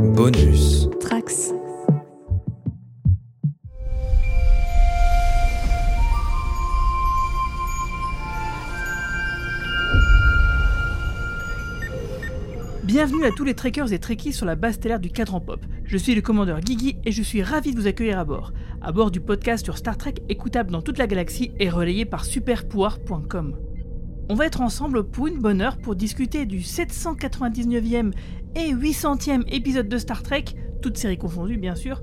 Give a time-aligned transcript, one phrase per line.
[0.00, 0.88] Bonus.
[0.98, 1.52] Trax.
[12.82, 15.60] Bienvenue à tous les trekkers et trekkies sur la base stellaire du cadran pop.
[15.84, 18.52] Je suis le commandeur Guigui et je suis ravi de vous accueillir à bord.
[18.80, 22.24] À bord du podcast sur Star Trek écoutable dans toute la galaxie et relayé par
[22.24, 23.69] superpouvoir.com.
[24.30, 28.12] On va être ensemble pour une bonne heure pour discuter du 799e
[28.54, 30.44] et 800e épisode de Star Trek,
[30.80, 32.00] toutes séries confondues bien sûr,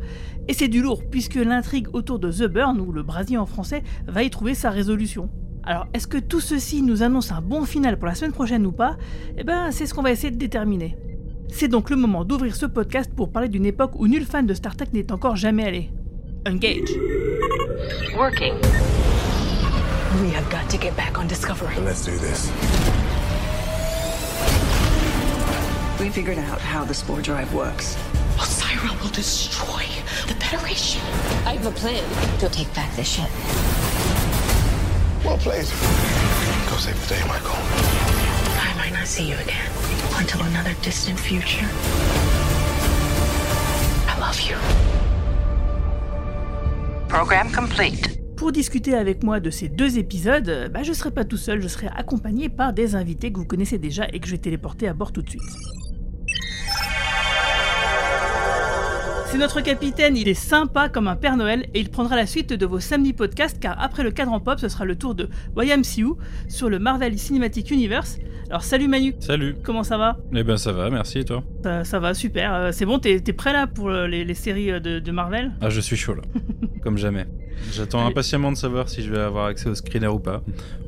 [0.49, 3.81] et c'est du lourd puisque l'intrigue autour de The Burn, ou le brasier en français,
[4.07, 5.29] va y trouver sa résolution.
[5.63, 8.73] Alors, est-ce que tout ceci nous annonce un bon final pour la semaine prochaine ou
[8.73, 8.97] pas?
[9.37, 10.97] Eh ben, c'est ce qu'on va essayer de déterminer.
[11.47, 14.53] C'est donc le moment d'ouvrir ce podcast pour parler d'une époque où nul fan de
[14.53, 15.91] Star Trek n'est encore jamais allé.
[16.45, 16.91] Engage.
[18.17, 18.55] Working.
[20.15, 21.75] We have got to get back on Discovery.
[21.75, 22.47] Let's do this.
[25.99, 27.95] We figured out how the spore drive works.
[28.37, 29.83] Osira will destroy
[30.27, 31.01] the Federation.
[31.45, 32.03] I have a plan
[32.39, 33.29] to take back the ship.
[35.25, 35.65] Well played.
[36.69, 37.51] Go save the day, Michael.
[37.53, 39.69] I might not see you again
[40.15, 41.67] until another distant future.
[44.07, 44.55] I love you.
[47.07, 48.16] Program complete.
[48.37, 51.59] Pour discuter avec moi de ces deux épisodes, euh, bah, je serai pas tout seul,
[51.59, 54.87] je serai accompagné par des invités que vous connaissez déjà et que je vais téléporter
[54.87, 55.41] à bord tout de suite.
[59.29, 62.53] C'est notre capitaine, il est sympa comme un Père Noël et il prendra la suite
[62.53, 66.13] de vos samedi podcasts car après le cadran pop, ce sera le tour de YMCU
[66.47, 68.17] sur le Marvel Cinematic Universe.
[68.49, 69.55] Alors salut Manu, Salut.
[69.63, 70.17] comment ça va?
[70.33, 71.43] Eh ben ça va, merci et toi?
[71.63, 72.53] Ça, ça va, super.
[72.53, 75.51] Euh, c'est bon, t'es prêt là pour euh, les, les séries euh, de, de Marvel?
[75.61, 76.21] Ah je suis chaud là,
[76.83, 77.25] comme jamais.
[77.73, 80.41] J'attends impatiemment de savoir si je vais avoir accès au screener ou pas.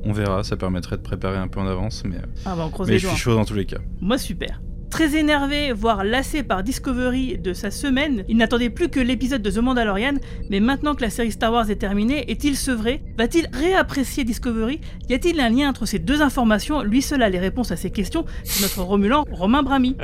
[0.06, 2.88] On verra, ça permettrait de préparer un peu en avance, mais, Ah bah on croise
[2.88, 3.14] mais les je doigts.
[3.16, 3.80] suis chaud dans tous les cas.
[4.00, 4.62] Moi super.
[4.90, 9.52] Très énervé, voire lassé par Discovery de sa semaine, il n'attendait plus que l'épisode de
[9.52, 10.16] The Mandalorian,
[10.50, 13.02] mais maintenant que la série Star Wars est terminée, est-il sevré?
[13.18, 14.82] Va-t-il réapprécier Discovery?
[15.08, 16.82] Y a-t-il un lien entre ces deux informations?
[16.82, 19.96] Lui seul a les réponses à ces questions, c'est notre Romulan Romain Brami.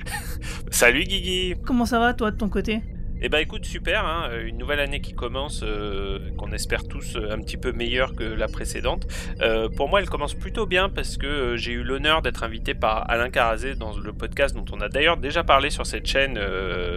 [0.70, 1.54] Salut Guigui.
[1.64, 2.80] Comment ça va toi de ton côté?
[3.24, 7.14] Eh ben écoute, super, hein, euh, une nouvelle année qui commence, euh, qu'on espère tous
[7.14, 9.06] euh, un petit peu meilleure que la précédente.
[9.76, 13.30] Pour moi, elle commence plutôt bien parce que j'ai eu l'honneur d'être invité par Alain
[13.30, 16.38] Carazé dans le podcast dont on a d'ailleurs déjà parlé sur cette chaîne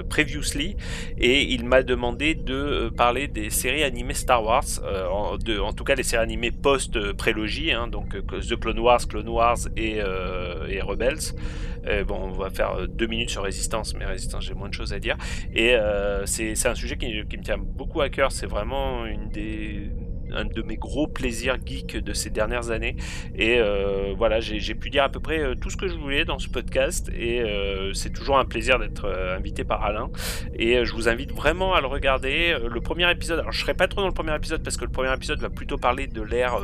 [0.09, 0.75] previously,
[1.17, 4.63] et il m'a demandé de parler des séries animées Star Wars,
[5.11, 10.01] en, tout cas les séries animées post-prélogie, hein, donc The Clone Wars, Clone Wars et
[10.81, 11.33] Rebels.
[11.87, 14.73] Euh, bon, on va faire euh, deux minutes sur Résistance, mais Résistance, j'ai moins de
[14.73, 15.17] choses à dire.
[15.53, 18.31] Et euh, c'est un sujet qui me tient beaucoup à cœur.
[18.31, 19.91] C'est vraiment une des
[20.35, 22.95] un de mes gros plaisirs geeks de ces dernières années.
[23.35, 26.25] Et euh, voilà, j'ai pu dire à peu près euh, tout ce que je voulais
[26.25, 27.09] dans ce podcast.
[27.17, 30.09] Et euh, c'est toujours un plaisir d'être invité par Alain.
[30.57, 32.55] Et je vous invite vraiment à le regarder.
[32.67, 34.91] Le premier épisode, alors je serai pas trop dans le premier épisode parce que le
[34.91, 36.59] premier épisode va plutôt parler de l'ère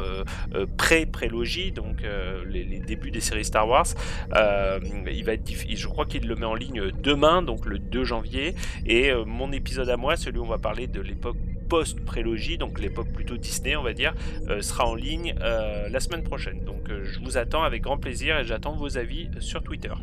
[0.77, 2.03] pré-prélogie, donc
[2.47, 3.87] les, les débuts des séries Star Wars.
[4.33, 8.55] Il va être je crois qu'il le met en ligne demain, donc le 2 janvier.
[8.85, 11.37] Et mon épisode à moi, celui où on va parler de l'époque
[11.71, 14.13] post-prélogie, donc l'époque plutôt Disney, on va dire,
[14.49, 16.65] euh, sera en ligne euh, la semaine prochaine.
[16.65, 19.93] Donc euh, je vous attends avec grand plaisir et j'attends vos avis sur Twitter.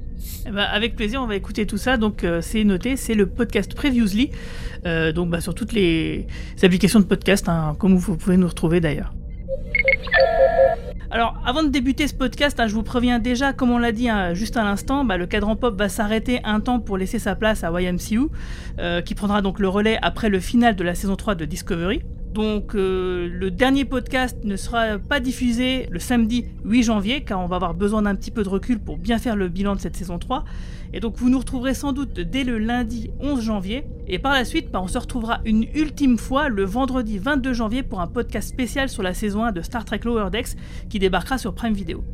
[0.47, 1.99] Eh ben, avec plaisir, on va écouter tout ça.
[1.99, 4.31] Donc, c'est noté, c'est le podcast Previously.
[5.15, 6.27] Donc, bah, sur toutes les
[6.62, 9.12] applications de podcast, hein, comme vous pouvez nous retrouver d'ailleurs.
[11.11, 14.11] Alors, avant de débuter ce podcast, hein, je vous préviens déjà, comme on l'a dit
[14.11, 17.35] hein, juste à l'instant, bah, le cadran pop va s'arrêter un temps pour laisser sa
[17.35, 18.29] place à YMCU,
[18.79, 22.03] euh, qui prendra donc le relais après le final de la saison 3 de Discovery.
[22.38, 27.49] Donc euh, le dernier podcast ne sera pas diffusé le samedi 8 janvier car on
[27.49, 29.97] va avoir besoin d'un petit peu de recul pour bien faire le bilan de cette
[29.97, 30.44] saison 3.
[30.93, 33.87] Et donc vous nous retrouverez sans doute dès le lundi 11 janvier.
[34.06, 37.82] Et par la suite, bah, on se retrouvera une ultime fois le vendredi 22 janvier
[37.82, 40.54] pour un podcast spécial sur la saison 1 de Star Trek Lower Decks
[40.88, 42.04] qui débarquera sur Prime Video.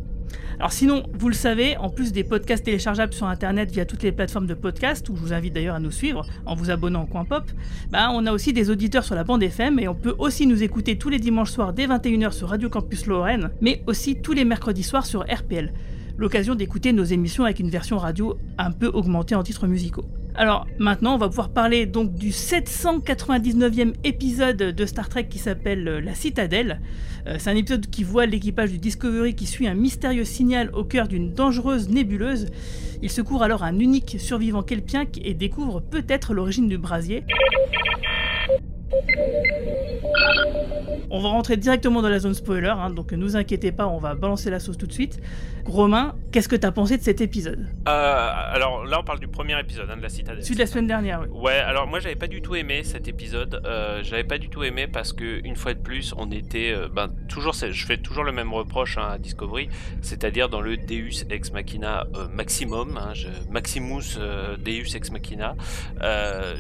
[0.59, 4.13] Alors sinon, vous le savez, en plus des podcasts téléchargeables sur internet via toutes les
[4.13, 7.07] plateformes de podcast, où je vous invite d'ailleurs à nous suivre en vous abonnant au
[7.07, 7.45] Coin Pop,
[7.91, 10.63] bah, on a aussi des auditeurs sur la bande FM et on peut aussi nous
[10.63, 14.45] écouter tous les dimanches soirs dès 21h sur Radio Campus Lorraine, mais aussi tous les
[14.45, 15.73] mercredis soirs sur RPL.
[16.17, 20.05] L'occasion d'écouter nos émissions avec une version radio un peu augmentée en titres musicaux.
[20.37, 25.87] Alors maintenant, on va pouvoir parler donc du 799e épisode de Star Trek qui s'appelle
[25.87, 26.81] euh, La Citadelle.
[27.29, 30.83] Euh, c'est un épisode qui voit l'équipage du Discovery qui suit un mystérieux signal au
[30.83, 32.49] cœur d'une dangereuse nébuleuse.
[33.01, 37.23] Il secourt alors un unique survivant kelpien et découvre peut-être l'origine du brasier.
[41.11, 43.99] On va rentrer directement dans la zone spoiler, hein, donc ne vous inquiétez pas, on
[43.99, 45.21] va balancer la sauce tout de suite.
[45.65, 47.67] Romain, qu'est-ce que t'as pensé de cet épisode?
[47.89, 50.43] Euh, alors là, on parle du premier épisode hein, de la citadelle.
[50.43, 51.29] Celui de la semaine dernière, oui.
[51.33, 53.63] Ouais, alors moi j'avais pas du tout aimé cet épisode.
[53.65, 56.89] Euh, j'avais pas du tout aimé parce que une fois de plus, on était, euh,
[56.93, 59.69] ben toujours, je fais toujours le même reproche hein, à Discovery,
[60.03, 64.19] c'est-à-dire dans le Deus ex machina euh, maximum, je- Maximus
[64.65, 65.55] Deus ex machina.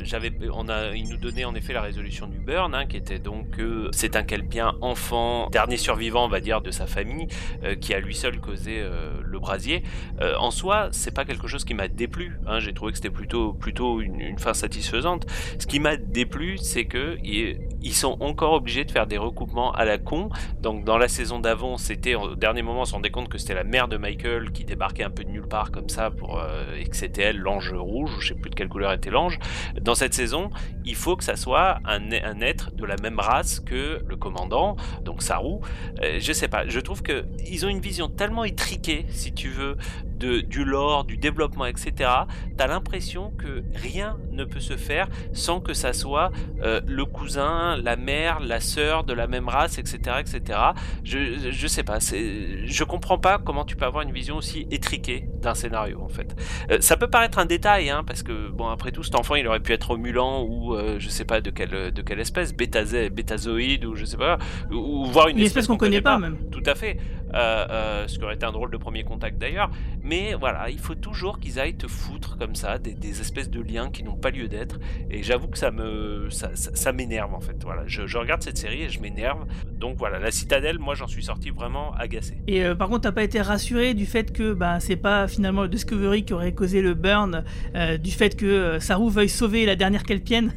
[0.04, 3.18] J'avais, on a, il nous donnait en effet la résolution du burn, hein, qui était
[3.18, 7.26] donc que c'est un Kelpien enfant, dernier survivant, on va dire, de sa famille,
[7.64, 9.82] euh, qui a lui seul causé euh, le brasier.
[10.20, 12.38] Euh, en soi, c'est pas quelque chose qui m'a déplu.
[12.46, 12.60] Hein.
[12.60, 15.26] J'ai trouvé que c'était plutôt, plutôt une, fin satisfaisante.
[15.58, 19.84] Ce qui m'a déplu, c'est que ils sont encore obligés de faire des recoupements à
[19.84, 20.30] la con.
[20.60, 23.54] Donc dans la saison d'avant, c'était au dernier moment, on se rendait compte que c'était
[23.54, 26.76] la mère de Michael qui débarquait un peu de nulle part comme ça pour euh,
[26.76, 28.10] et que c'était elle l'ange rouge.
[28.20, 29.38] Je sais plus de quelle couleur était l'ange.
[29.80, 30.50] Dans cette saison,
[30.84, 34.76] il faut que ça soit un, un être de la même race que le commandant,
[35.02, 35.56] donc Saru.
[36.02, 36.66] Euh, je sais pas.
[36.66, 39.76] Je trouve que ils ont une vision tellement étriquée, si tu veux,
[40.18, 42.10] de, du lore, du développement, etc.
[42.56, 46.30] T'as l'impression que rien ne peut se faire sans que ça soit
[46.62, 50.58] euh, le cousin, la mère, la sœur de la même race, etc., etc.
[51.02, 51.98] Je, je sais pas.
[51.98, 56.34] Je comprends pas comment tu peux avoir une vision aussi étriquée d'un scénario, en fait.
[56.70, 59.46] Euh, ça peut paraître un détail, hein, parce que bon, après tout, cet enfant, il
[59.46, 63.10] aurait pu être romulan ou euh, je sais pas de quelle de quelle espèce, bétazé,
[63.10, 64.38] bétazoïde ou je sais pas,
[64.70, 66.38] ou, ou voir une, Une espèce qu'on connaît pas, même.
[66.50, 66.98] Tout à fait.
[67.34, 69.70] Euh, ce qui aurait été un drôle de premier contact d'ailleurs.
[70.04, 73.90] Mais voilà, il faut toujours qu'ils aillent te foutre comme ça des, espèces de liens
[73.90, 74.78] qui n'ont pas lieu d'être.
[75.10, 77.56] Et j'avoue que ça me ça, m'énerve en fait.
[77.64, 79.46] Voilà, je, je regarde cette série et je m'énerve.
[79.72, 82.38] Donc voilà, la citadelle, moi j'en suis sorti vraiment agacé.
[82.46, 85.62] Et euh, par contre, t'as pas été rassuré du fait que bah, c'est pas finalement
[85.62, 89.64] le Discovery qui aurait causé le burn, euh, du fait que euh, Saru veuille sauver
[89.66, 90.52] la dernière Kelpienne?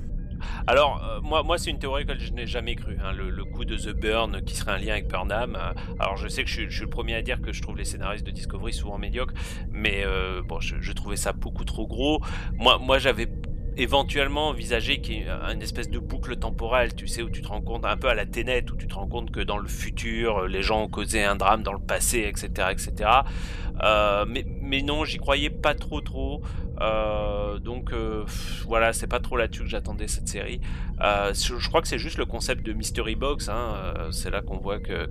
[0.67, 2.97] Alors, euh, moi, moi c'est une théorie que je n'ai jamais cru.
[3.03, 5.55] hein, le, coup de The Burn qui serait un lien avec Burnham.
[5.55, 7.85] euh, alors, je sais que je suis, le premier à dire que je trouve les
[7.85, 9.33] scénaristes de Discovery souvent médiocres,
[9.71, 12.21] mais euh, bon, je, je trouvais ça beaucoup trop gros.
[12.55, 13.27] Moi, moi j'avais
[13.77, 17.47] éventuellement envisagé qu'il y ait une espèce de boucle temporelle, tu sais, où tu te
[17.47, 19.67] rends compte, un peu à la Ténet, où tu te rends compte que dans le
[19.67, 23.09] futur, euh, les gens ont causé un drame dans le passé, etc., etc.
[23.83, 26.41] Euh, mais, non, j'y croyais pas trop, trop.
[26.81, 27.93] Euh, donc
[28.65, 30.59] voilà, c'est pas trop là-dessus que j'attendais cette série.
[30.99, 33.49] Je, crois que c'est juste le concept de Mystery Box.
[33.49, 35.07] Hein, c'est là qu'on voit que,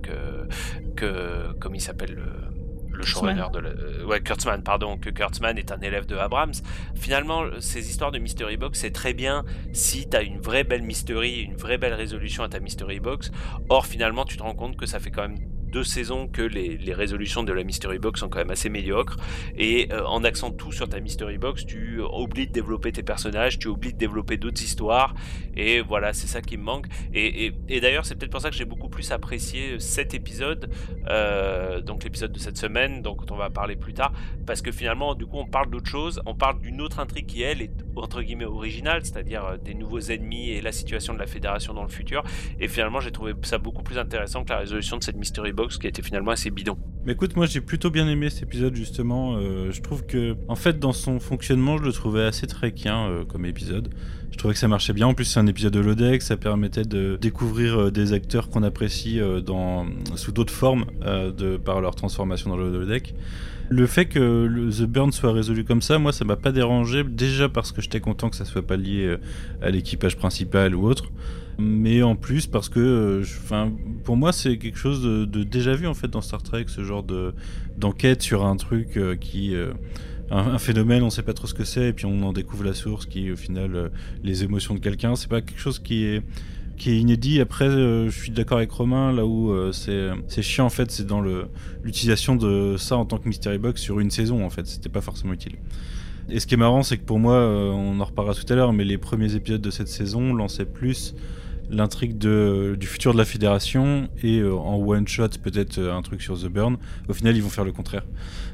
[0.95, 2.56] que, comme il s'appelle le,
[2.97, 6.53] le showrunner de la- euh, ouais Kurtzman pardon que Kurtzman est un élève de Abrams.
[6.95, 11.41] Finalement ces histoires de mystery box c'est très bien si t'as une vraie belle mystery
[11.43, 13.31] une vraie belle résolution à ta mystery box.
[13.69, 15.37] Or finalement tu te rends compte que ça fait quand même
[15.71, 19.17] deux saisons que les, résolutions de la mystery box sont quand même assez médiocres.
[19.55, 23.59] Et euh, en axant tout sur ta mystery box tu oublies de développer tes personnages
[23.59, 25.13] tu oublies de développer d'autres histoires.
[25.55, 26.87] Et voilà c'est ça qui me manque.
[27.13, 30.69] Et, d'ailleurs c'est peut-être pour ça que j'ai beaucoup plus apprécié cet épisode
[31.09, 34.11] euh, donc l'épisode de cette semaine, donc on va parler plus tard,
[34.45, 37.41] parce que finalement, du coup, on parle d'autre chose, on parle d'une autre intrigue qui,
[37.41, 41.27] elle, est entre guillemets originale, c'est-à-dire euh, des nouveaux ennemis et la situation de la
[41.27, 42.23] Fédération dans le futur,
[42.59, 45.56] et finalement, j'ai trouvé ça beaucoup plus intéressant que la résolution de cette Mystery Box
[45.65, 46.77] qui était finalement assez bidon.
[47.05, 49.35] Mais écoute, moi j'ai plutôt bien aimé cet épisode justement.
[49.37, 53.25] Euh, je trouve que, en fait, dans son fonctionnement, je le trouvais assez tréquien euh,
[53.25, 53.89] comme épisode.
[54.31, 55.07] Je trouvais que ça marchait bien.
[55.07, 58.63] En plus, c'est un épisode de l'Odex, ça permettait de découvrir euh, des acteurs qu'on
[58.63, 59.41] apprécie euh,
[60.15, 60.85] sous d'autres formes
[61.63, 63.15] par leur transformation dans le holodeck.
[63.69, 67.03] Le fait que The Burn soit résolu comme ça, moi ça m'a pas dérangé.
[67.03, 69.17] Déjà parce que j'étais content que ça soit pas lié euh,
[69.61, 71.11] à l'équipage principal ou autre.
[71.59, 73.65] Mais en plus parce que, euh,
[74.03, 77.03] pour moi c'est quelque chose de, déjà vu en fait dans Star Trek, ce genre
[77.03, 77.33] de
[77.77, 79.55] d'enquête sur un truc euh, qui
[80.29, 82.73] un, phénomène, on sait pas trop ce que c'est, et puis on en découvre la
[82.73, 83.91] source, qui au final
[84.23, 85.15] les émotions de quelqu'un.
[85.15, 86.21] C'est pas quelque chose qui est
[86.77, 87.41] qui est inédit.
[87.41, 91.05] Après, euh, je suis d'accord avec Romain, là où euh, c'est chiant en fait, c'est
[91.05, 91.21] dans
[91.83, 94.65] l'utilisation de ça en tant que mystery box sur une saison en fait.
[94.67, 95.55] C'était pas forcément utile.
[96.29, 98.55] Et ce qui est marrant, c'est que pour moi, euh, on en reparlera tout à
[98.55, 101.15] l'heure, mais les premiers épisodes de cette saison lançaient plus
[101.69, 106.45] l'intrigue du futur de la fédération et en one shot peut-être un truc sur The
[106.45, 106.77] Burn.
[107.09, 108.05] Au final, ils vont faire le contraire.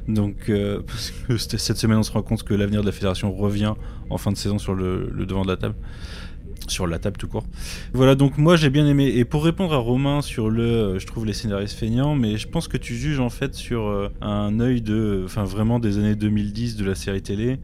[0.08, 0.50] Donc,
[1.38, 3.74] cette semaine, on se rend compte que l'avenir de la fédération revient
[4.10, 5.76] en fin de saison sur le devant de la table.
[6.68, 7.44] Sur la table tout court.
[7.92, 9.06] Voilà, donc moi j'ai bien aimé.
[9.14, 12.48] Et pour répondre à Romain sur le, euh, je trouve les scénaristes feignants, mais je
[12.48, 16.14] pense que tu juges en fait sur euh, un œil de, enfin vraiment des années
[16.14, 17.58] 2010 de la série télé.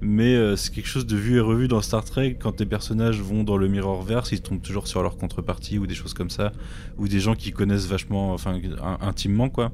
[0.00, 3.20] Mais euh, c'est quelque chose de vu et revu dans Star Trek quand des personnages
[3.20, 6.52] vont dans le Mirrorverse, ils tombent toujours sur leur contrepartie ou des choses comme ça,
[6.98, 9.72] ou des gens qui connaissent vachement, enfin in- intimement quoi.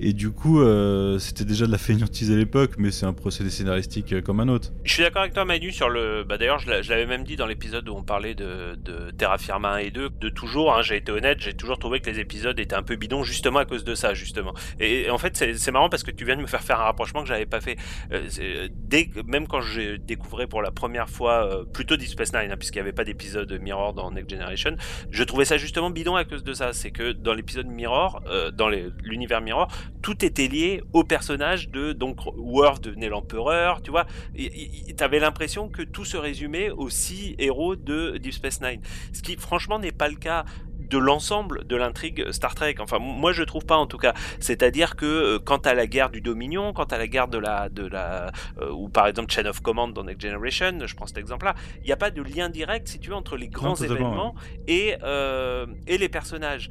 [0.00, 3.50] Et du coup, euh, c'était déjà de la fainéantise à l'époque, mais c'est un procédé
[3.50, 4.70] scénaristique euh, comme un autre.
[4.84, 6.22] Je suis d'accord avec toi, Manu, sur le.
[6.24, 8.78] Bah, D'ailleurs, je l'a- je l'avais même dit dans l'épisode où on parlait de,
[9.16, 10.10] Terra Firma 1 et 2.
[10.20, 12.94] De toujours, hein, j'ai été honnête, j'ai toujours trouvé que les épisodes étaient un peu
[12.96, 14.54] bidons, justement à cause de ça, justement.
[14.78, 17.22] Et, en fait, c'est marrant parce que tu viens de me faire faire un rapprochement
[17.22, 17.76] que j'avais pas fait.
[18.12, 22.32] Euh, c'est- dès, même quand j'ai découvert pour la première fois, euh, plutôt Deep Space
[22.32, 24.76] Nine, hein, puisqu'il n'y avait pas d'épisode Mirror dans Next Generation,
[25.10, 26.72] je trouvais ça justement bidon à cause de ça.
[26.72, 29.68] C'est que dans l'épisode Mirror, euh, dans l'univers Mirror,
[30.02, 34.06] tout était lié au personnage de donc Worf devenait l'empereur, tu vois.
[34.34, 38.80] Tu avais l'impression que tout se résumait aux six héros de Deep Space Nine,
[39.12, 40.44] ce qui franchement n'est pas le cas
[40.88, 42.76] de l'ensemble de l'intrigue Star Trek.
[42.78, 44.14] Enfin, moi je trouve pas en tout cas.
[44.40, 47.68] C'est-à-dire que euh, quant à la guerre du Dominion, quant à la guerre de la,
[47.68, 48.30] de la,
[48.60, 51.86] euh, ou par exemple Chain of Command dans Next Generation, je prends cet exemple-là, il
[51.86, 54.34] n'y a pas de lien direct, si tu veux, entre les grands événements
[54.66, 56.70] et, euh, et les personnages.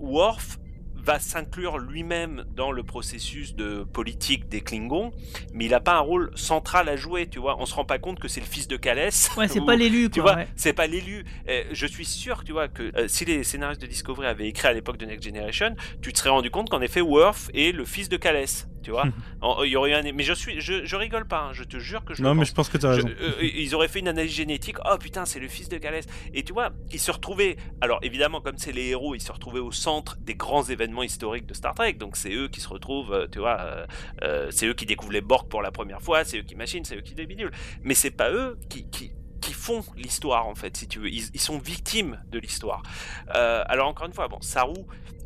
[0.00, 0.58] Worf
[1.04, 5.12] va s'inclure lui-même dans le processus de politique des Klingons,
[5.52, 7.56] mais il n'a pas un rôle central à jouer, tu vois.
[7.60, 9.30] On se rend pas compte que c'est le fils de Calès.
[9.36, 10.48] Ouais, c'est ou- pas l'élu, tu vois, ouais.
[10.56, 11.24] c'est pas l'élu.
[11.48, 14.68] Euh, je suis sûr, tu vois, que euh, si les scénaristes de Discovery avaient écrit
[14.68, 17.84] à l'époque de Next Generation, tu te serais rendu compte qu'en effet, Worf est le
[17.84, 18.68] fils de Calès.
[18.82, 19.04] Tu vois,
[19.64, 20.12] il y aurait un.
[20.12, 21.48] Mais je suis, je, je rigole pas.
[21.48, 22.22] hein, je te jure que je.
[22.22, 22.48] le non, mais pense.
[22.48, 23.08] je pense que t'as Je- raison.
[23.20, 24.76] euh, ils auraient fait une analyse génétique.
[24.90, 26.06] Oh putain, c'est le fils de Calès.
[26.32, 27.56] Et tu vois, ils se retrouvaient.
[27.80, 31.46] Alors évidemment, comme c'est les héros, ils se retrouvaient au centre des grands événements historiques
[31.46, 31.94] de Star Trek.
[31.94, 33.12] Donc c'est eux qui se retrouvent.
[33.12, 33.86] euh, Tu vois, euh,
[34.22, 36.24] euh, c'est eux qui découvrent les Borg pour la première fois.
[36.24, 36.84] C'est eux qui machinent.
[36.84, 37.52] C'est eux qui débidulent.
[37.82, 41.08] Mais c'est pas eux qui, qui qui font l'histoire en fait, si tu veux.
[41.08, 42.82] Ils, sont victimes de l'histoire.
[43.28, 44.74] Alors encore une fois, bon, Saru,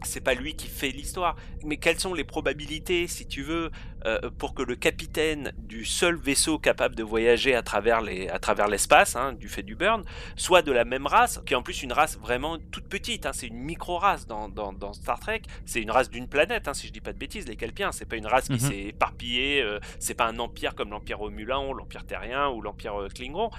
[0.05, 3.71] c'est pas lui qui fait l'histoire, mais quelles sont les probabilités, si tu veux,
[4.07, 8.39] euh, pour que le capitaine du seul vaisseau capable de voyager à travers les, à
[8.39, 10.05] travers l'espace, hein, du fait du burn,
[10.37, 13.27] soit de la même race, qui est en plus une race vraiment toute petite.
[13.27, 15.43] hein, c'est une micro-race dans, dans, dans Star Trek.
[15.65, 17.93] C'est une race d'une planète, hein, si je dis pas de bêtises, les Kelpiens.
[17.93, 18.59] C'est pas une race qui Mhm.
[18.59, 19.63] s'est éparpillée.
[19.63, 23.51] euh, c'est pas un empire comme l'empire Romulan, ou l'empire Terrien ou l'empire euh, Klingon.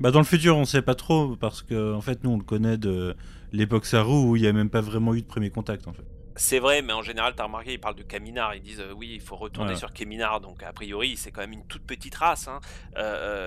[0.00, 2.44] Bah, dans le futur, on sait pas trop, parce que en fait, nous, on le
[2.44, 3.16] connaît de
[3.52, 6.04] l'époque Saru où il y a même pas vraiment eu de premier contact, en fait.
[6.40, 8.54] C'est vrai, mais en général, t'as remarqué, ils parlent de Kaminar.
[8.54, 10.40] Ils disent euh, oui, il faut retourner sur Kaminar.
[10.40, 12.46] Donc, a priori, c'est quand même une toute petite race.
[12.46, 12.60] hein.
[12.96, 13.00] Euh,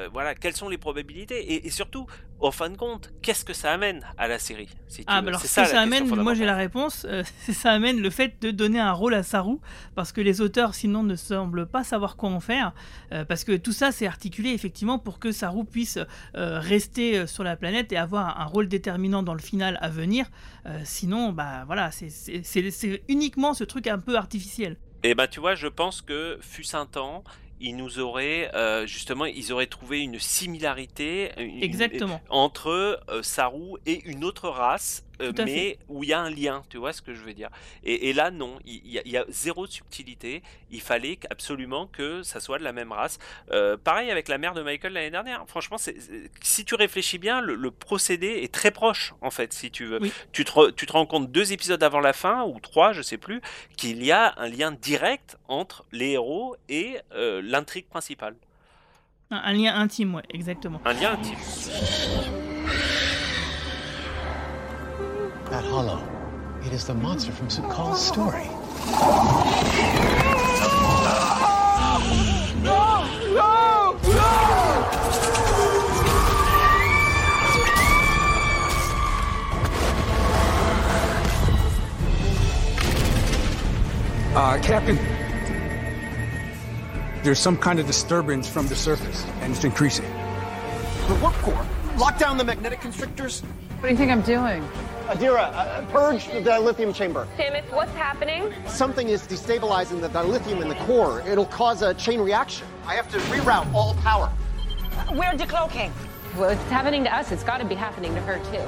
[0.06, 1.54] euh, voilà, quelles sont les probabilités?
[1.54, 2.06] Et, et surtout,
[2.42, 4.70] en fin de compte, qu'est-ce que ça amène à la série?
[4.88, 7.54] Si Ah, bah alors C'est ce que ça, amène, moi j'ai la réponse, euh, c'est
[7.54, 9.58] ça amène le fait de donner un rôle à Saru,
[9.96, 12.74] parce que les auteurs sinon ne semblent pas savoir quoi en faire,
[13.12, 15.98] euh, parce que tout ça c'est articulé effectivement pour que Saru puisse
[16.36, 19.90] euh, rester euh, sur la planète et avoir un rôle déterminant dans le final à
[19.90, 20.26] venir,
[20.84, 24.78] sinon bah voilà, c'est- uniquement ce truc un peu artificiel.
[25.04, 27.24] Et ben, tu vois, je pense que fut un temps,
[27.62, 32.20] ils nous auraient euh, justement, ils auraient trouvé une similarité une- Exactement.
[32.30, 36.64] entre euh, Saru et une autre race, euh, mais où il y a un lien,
[36.70, 37.50] tu vois ce que je veux dire.
[37.84, 40.42] Et, et là, non, il y, a- il y a zéro subtilité.
[40.72, 43.20] Il fallait absolument que ça soit de la même race.
[43.52, 45.44] Euh, pareil avec la mère de Michael l'année dernière.
[45.48, 49.86] Franchement, si tu réfléchis bien, le, le procédé est très proche, en fait, si tu
[49.86, 50.00] veux.
[50.02, 50.12] Oui.
[50.32, 53.18] Tu, te tu te rends compte deux épisodes avant la fin, ou trois, je sais
[53.18, 53.42] plus,
[53.78, 58.36] qu'il y a un lien direct entre les héros et euh, l'intrigue principale.
[59.30, 60.82] Un, un lien intime, ouais, exactement.
[60.86, 61.38] Un lien intime.
[65.52, 66.02] That hollow.
[66.66, 68.46] It is the monster from Sukal's story.
[72.64, 73.04] No!
[73.34, 74.00] No!
[84.34, 84.96] Uh, Captain,
[87.26, 90.06] there's some kind of disturbance from the surface, and it's increasing.
[91.10, 91.68] The warp core.
[91.98, 93.42] Lock down the magnetic constrictors.
[93.42, 94.66] What do you think I'm doing?
[95.12, 97.28] Adira, uh, purge the dilithium chamber.
[97.36, 98.54] Timothy, what's happening?
[98.66, 101.22] Something is destabilizing the dilithium in the core.
[101.28, 102.66] It'll cause a chain reaction.
[102.88, 104.32] I have to reroute all power.
[105.12, 105.92] We're decloaking.
[106.38, 108.64] Well, if it's happening to us, it's got to be happening to her too.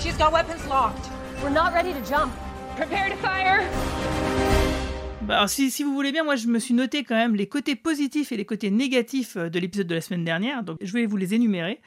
[0.00, 1.10] She's got weapons locked.
[1.42, 2.32] We're not ready to jump.
[2.76, 3.60] Prepare to fire.
[5.20, 7.46] Bah, alors, si, si vous voulez bien, moi je me suis noté quand même les
[7.46, 10.92] côtés positifs et les côtés négatifs euh, de l'épisode de la semaine dernière, donc je
[10.94, 11.80] vais vous les énumérer.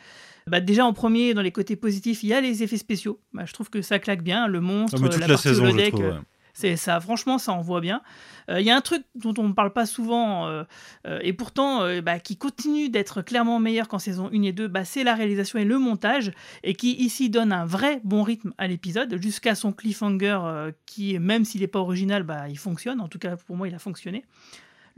[0.50, 3.22] Bah, déjà en premier, dans les côtés positifs, il y a les effets spéciaux.
[3.34, 5.66] Bah, je trouve que ça claque bien, le monstre, Ah, mais toute la, la saison,
[5.66, 6.20] je holodeck, trouve, euh, ouais.
[6.60, 8.02] C'est ça, franchement, ça envoie bien.
[8.50, 10.64] Euh, Il y a un truc dont on ne parle pas souvent euh,
[11.08, 14.84] euh, et pourtant bah, qui continue d'être clairement meilleur qu'en saison 1 et 2, bah,
[14.84, 18.68] c'est la réalisation et le montage et qui ici donne un vrai bon rythme à
[18.68, 23.00] l'épisode jusqu'à son cliffhanger qui, même s'il n'est pas original, bah, il fonctionne.
[23.00, 24.26] En tout cas, pour moi, il a fonctionné.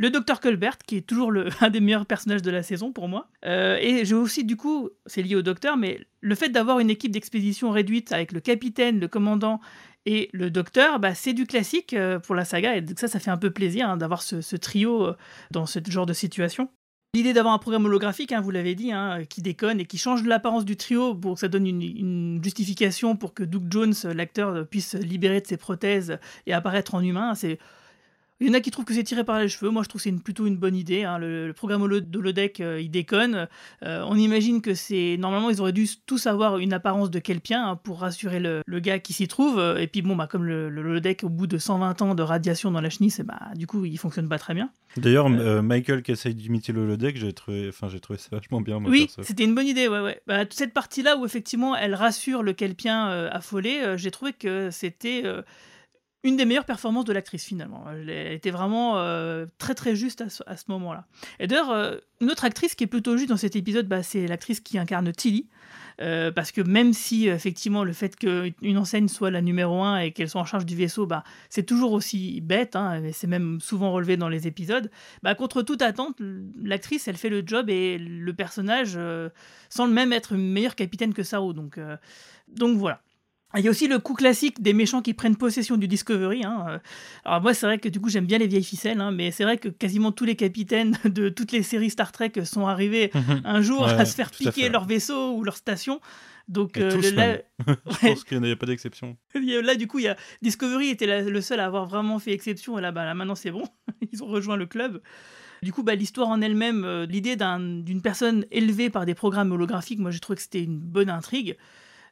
[0.01, 1.31] Le docteur Colbert, qui est toujours
[1.61, 3.27] un des meilleurs personnages de la saison pour moi.
[3.45, 6.89] Euh, et j'ai aussi, du coup, c'est lié au docteur, mais le fait d'avoir une
[6.89, 9.61] équipe d'expédition réduite avec le capitaine, le commandant
[10.07, 13.19] Et le docteur, bah, c'est du classique euh, pour la saga, et donc ça, ça
[13.19, 15.17] fait un peu plaisir hein, d'avoir ce, trio euh,
[15.51, 16.69] dans ce genre de situation.
[17.13, 20.23] L'idée d'avoir un programme holographique, hein, vous l'avez dit, hein, qui déconne et qui change
[20.23, 24.65] l'apparence du trio pour que ça donne une, une justification pour que Doug Jones, l'acteur,
[24.65, 26.17] puisse libérer de ses prothèses
[26.47, 27.59] et apparaître en humain, c'est
[28.41, 29.69] il y en a qui trouvent que c'est tiré par les cheveux.
[29.71, 31.03] Moi, je trouve que c'est une- plutôt une bonne idée.
[31.03, 31.17] hein.
[31.19, 33.47] Le, le programme holo- d'holodeck, euh, il déconne.
[33.83, 35.15] Euh, on imagine que c'est.
[35.19, 38.79] Normalement, ils auraient dû tous avoir une apparence de kelpien hein, pour rassurer le, le
[38.79, 39.59] gars qui s'y trouve.
[39.79, 42.71] Et puis, bon, bah, comme le, le holodeck, au bout de 120 ans de radiation
[42.71, 44.71] dans la chenille, c'est- bah, du coup, il fonctionne pas très bien.
[44.97, 48.59] D'ailleurs, euh, Michael qui essaye d'imiter le holodeck, j'ai trouvé, enfin, j'ai trouvé ça vachement
[48.59, 48.79] bien.
[48.79, 49.23] Moi, Oui, perso.
[49.23, 50.19] c'était une bonne idée, ouais, ouais.
[50.27, 54.69] Bah, toute cette partie-là où effectivement elle rassure le kelpien euh, affolé, j'ai trouvé que
[54.69, 55.23] c'était
[56.23, 57.85] une des meilleures performances de l'actrice finalement.
[57.91, 61.05] Elle était vraiment euh, très très juste à ce, moment-là.
[61.39, 64.27] Et d'ailleurs, euh, une autre actrice qui est plutôt juste dans cet épisode, bah, c'est
[64.27, 65.47] l'actrice qui incarne Tilly.
[66.01, 69.99] Euh, parce que même si euh, effectivement le fait qu'une enseigne soit la numéro un
[69.99, 73.27] et qu'elle soit en charge du vaisseau, bah, c'est toujours aussi bête, hein, et c'est
[73.27, 74.89] même souvent relevé dans les épisodes,
[75.21, 76.17] bah, contre toute attente,
[76.63, 78.97] l'actrice elle fait le job et le personnage
[79.69, 81.97] semble même être une meilleure capitaine que euh,
[82.47, 83.01] donc voilà.
[83.57, 86.43] Il y a aussi le coup classique des méchants qui prennent possession du Discovery.
[86.45, 86.79] hein, euh.
[87.25, 89.43] Alors moi, c'est vrai que du coup, j'aime bien les vieilles ficelles, hein, mais c'est
[89.43, 93.11] vrai que quasiment tous les capitaines de toutes les séries Star Trek sont arrivés
[93.43, 94.69] un jour Ouais, à se faire piquer fait.
[94.69, 95.99] leur vaisseau ou leur station.
[96.47, 97.37] Donc euh, tous là.
[97.67, 99.15] Je pense qu'il n'y a pas d'exception.
[99.35, 102.31] là, du coup, il y a Discovery était la- le seul à avoir vraiment fait
[102.31, 102.77] exception.
[102.77, 103.63] Et là, bah, là maintenant, c'est bon.
[104.11, 105.01] Ils ont rejoint le club.
[105.61, 109.51] Du coup, bah, l'histoire en elle-même, euh, l'idée d'un- d'une personne élevée par des programmes
[109.51, 111.55] holographiques, moi, j'ai trouvé que c'était une bonne intrigue.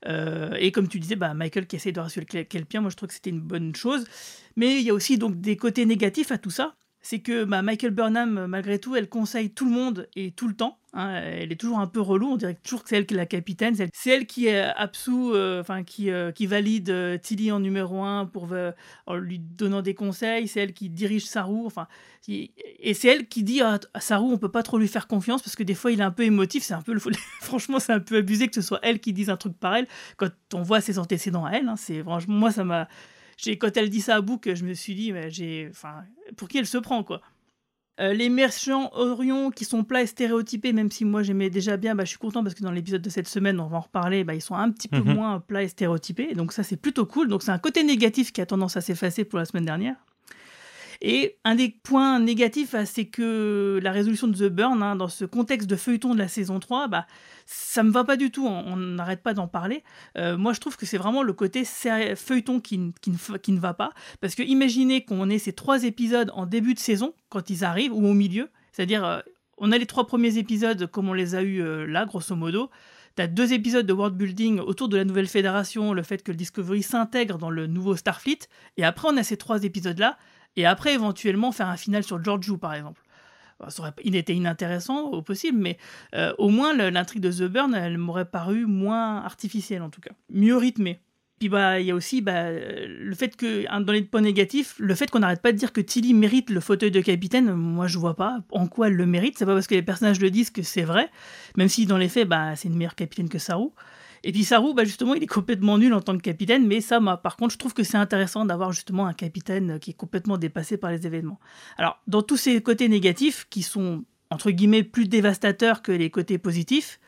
[0.08, 3.10] Euh, et comme tu disais, bah, Michael qui essaie de rassurer Kelpien, moi, je trouve
[3.10, 4.06] que c'était une bonne chose.
[4.56, 6.76] Mais il y a aussi donc des côtés négatifs à tout ça.
[7.02, 10.48] C'est que bah, Michael Burnham, euh, malgré tout, elle conseille tout le monde et tout
[10.50, 10.80] le temps.
[10.94, 11.14] hein.
[11.24, 12.28] elle est toujours un peu relou.
[12.28, 13.74] On dirait toujours que c'est elle qui est la capitaine.
[13.76, 18.04] C'est elle, elle qui est absous, euh, qui, euh, qui valide euh, Tilly en numéro
[18.04, 18.72] un pour euh,
[19.06, 20.50] en lui donnant des conseils.
[20.50, 21.66] C'est elle qui dirige Saru.
[21.66, 21.88] Enfin,
[22.28, 25.42] et c'est elle qui dit à, à Saru, on peut pas trop lui faire confiance
[25.42, 26.64] parce que des fois il est un peu émotif.
[26.64, 27.00] C'est un peu, le-
[27.42, 29.86] franchement, c'est un peu abusé que ce soit elle qui dise un truc pareil
[30.18, 31.68] quand on voit ses antécédents à elle.
[31.70, 31.76] hein.
[31.78, 32.88] c'est moi ça m'a
[33.42, 36.04] j'ai- quand elle dit ça à Book, je me suis dit, mais j'ai, enfin,
[36.38, 37.22] pour qui elle se prend, quoi.
[38.02, 41.96] Euh, les méchants Orion qui sont plats et stéréotypés, même si moi j'aimais déjà bien,
[41.96, 44.24] bah, je suis content parce que dans l'épisode de cette semaine, on va en reparler,
[44.24, 45.14] bah, ils sont un petit peu Mhm.
[45.16, 46.34] moins plats et stéréotypés.
[46.34, 47.28] Donc ça, c'est plutôt cool.
[47.28, 49.98] Donc c'est un côté négatif qui a tendance à s'effacer pour la semaine dernière.
[51.02, 55.08] Et un des points négatifs, ah, c'est que la résolution de The Burn, hein, dans
[55.08, 57.08] ce contexte de feuilleton de la saison 3, bah,
[57.46, 59.84] ça me va pas du tout, on n'arrête pas d'en parler.
[60.18, 63.60] Euh, moi, je trouve que c'est vraiment le côté feuilleton qui, qui, ne qui ne
[63.60, 63.94] va pas.
[64.20, 67.94] Parce que imaginez qu'on ait ces trois épisodes en début de saison, quand ils arrivent,
[67.94, 68.50] ou au milieu.
[68.74, 69.20] C'est-à-dire, euh,
[69.58, 72.70] on a les trois premiers épisodes comme on les a eus euh, là, grosso modo.
[73.16, 76.38] T'as deux épisodes de world building autour de la nouvelle fédération, le fait que le
[76.38, 78.40] Discovery s'intègre dans le nouveau Starfleet.
[78.78, 80.18] Et après, on a ces trois épisodes-là.
[80.56, 83.02] Et après, éventuellement, faire un final sur Georgiou, par exemple.
[84.04, 85.78] Il était inintéressant au possible, mais
[86.16, 90.12] euh, au moins l'intrigue de The Burn, elle m'aurait paru moins artificielle en tout cas,
[90.30, 91.02] mieux rythmée.
[91.40, 94.94] Puis bah il y a aussi bah, le fait que dans les points négatifs, le
[94.94, 97.98] fait qu'on n'arrête pas de dire que Tilly mérite le fauteuil de capitaine, moi je
[97.98, 99.38] vois pas en quoi elle le mérite.
[99.38, 101.10] C'est pas parce que les personnages le disent que c'est vrai,
[101.58, 103.70] même si dans les faits bah c'est une meilleure capitaine que Saru.
[104.24, 107.00] Et puis Saru, bah justement, il est complètement nul en tant que capitaine, mais ça,
[107.00, 110.38] moi, par contre, je trouve que c'est intéressant d'avoir justement un capitaine qui est complètement
[110.38, 111.40] dépassé par les événements.
[111.78, 116.38] Alors, dans tous ces côtés négatifs, qui sont, entre guillemets, plus dévastateurs que les côtés
[116.38, 117.00] positifs,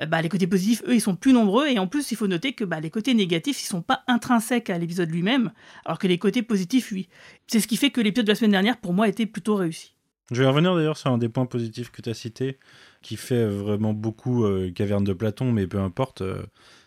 [0.00, 2.26] euh, bah, les côtés positifs, eux, ils sont plus nombreux, et en plus, il faut
[2.26, 5.52] noter que bah, les côtés négatifs, ils sont pas intrinsèques à l'épisode lui-même,
[5.84, 7.08] alors que les côtés positifs, oui.
[7.46, 9.94] C'est ce qui fait que l'épisode de la semaine dernière, pour moi, était plutôt réussi.
[10.30, 12.58] Je vais revenir d'ailleurs sur un des points positifs que tu as cité,
[13.02, 16.44] qui fait vraiment beaucoup euh, caverne de Platon, mais peu importe, euh,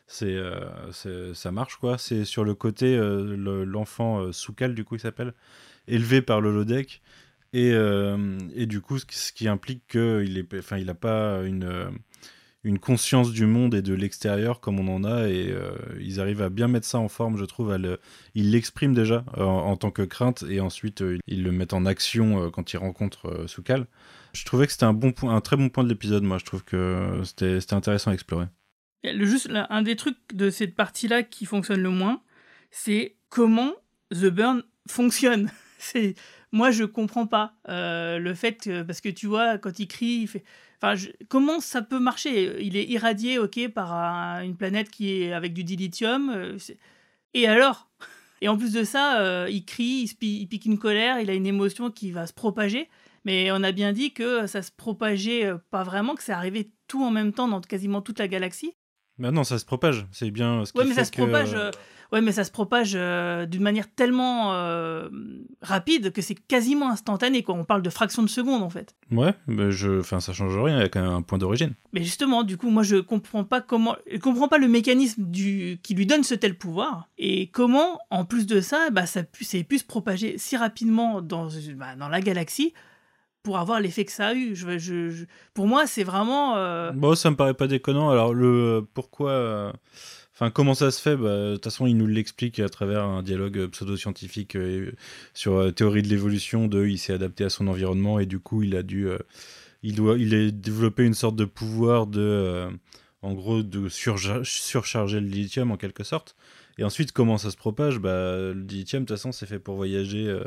[0.08, 1.98] c'est, euh, c'est- ça marche quoi.
[1.98, 5.34] C'est sur le côté, le- l'enfant euh, Soukal, du coup, il s'appelle,
[5.88, 7.02] élevé par le Lodec,
[7.54, 7.72] et,
[8.56, 11.66] et du coup, ce qui, implique qu'il enfin, il n'a pas une,
[12.63, 16.41] une conscience du monde et de l'extérieur comme on en a, et euh, ils arrivent
[16.41, 17.76] à bien mettre ça en forme, je trouve.
[17.76, 17.99] le-
[18.36, 21.86] ils l'expriment déjà euh, en, tant que crainte, et ensuite euh, ils le mettent en
[21.86, 23.86] action quand ils rencontrent Soukal.
[24.34, 26.38] Je trouvais que c'était un, bon point, un très bon point de l'épisode, moi.
[26.39, 28.47] Je trouve que c'était intéressant à explorer.
[29.04, 32.21] Le, juste, là, un des trucs de cette partie-là qui fonctionne le moins,
[32.71, 33.73] c'est comment
[34.12, 35.52] The Burn fonctionne.
[35.78, 36.15] C'est
[36.54, 40.28] moi je comprends pas le fait que, parce que tu vois quand il crie, il
[40.28, 40.45] fait.
[41.30, 42.62] Comment ça peut marcher?
[42.63, 46.30] Il est irradié, ok, par un- une planète qui est avec du dilithium.
[46.30, 46.78] euh, c'est-
[47.34, 47.89] et alors?
[48.41, 51.34] Et en plus de ça, euh, il crie, il, il pique une colère, il a
[51.34, 52.89] une émotion qui va se propager.
[53.26, 56.72] Mais on a bien dit que ça se propageait euh, pas vraiment, que ça arrivait
[56.88, 58.76] tout en même temps dans quasiment toute la galaxie.
[59.19, 60.06] Bah non, ça se propage.
[60.12, 61.54] C'est bien ce qui Ouais, mais ça se que- propage.
[61.54, 61.71] euh,
[62.12, 65.10] Ouais, mais ça se propage euh, d'une manière tellement euh,
[65.63, 67.41] rapide que c'est quasiment instantané.
[67.41, 67.56] Quoi.
[67.56, 68.95] On parle de fractions de secondes en fait.
[69.10, 69.99] Ouais, bah je...
[69.99, 71.73] enfin, ça change rien, il y a quand même un point d'origine.
[71.91, 75.80] Mais justement, du coup, moi, je comprends pas comment, je comprends pas le mécanisme du
[75.82, 79.43] qui lui donne ce tel pouvoir et comment, en plus de ça, bah, ça pu,
[79.63, 82.76] pu se propager si rapidement dans, bah, dans la galaxie
[83.44, 84.56] pour avoir l'effet que ça a eu.
[84.56, 86.56] Je, je- je- pour moi, c'est vraiment.
[86.58, 88.10] euh, Bon, ça me paraît pas déconnant.
[88.10, 89.32] Alors, le pourquoi.
[89.32, 89.72] euh,
[90.36, 91.16] Enfin, comment ça se fait?
[91.16, 94.92] Bah, De toute façon, il nous l'explique à travers un dialogue euh, pseudo-scientifique euh,
[95.36, 96.68] sur théorie de l'évolution.
[96.68, 99.08] De, il s'est adapté à son environnement et du coup, il a dû,
[99.84, 102.68] il doit, il a développé une sorte de pouvoir de,
[103.22, 106.36] en gros, de surcharger le lithium en quelque sorte.
[106.78, 108.00] Et ensuite, comment ça se propage?
[108.00, 110.44] Bah, Le dilithium, de toute façon, c'est fait pour voyager euh,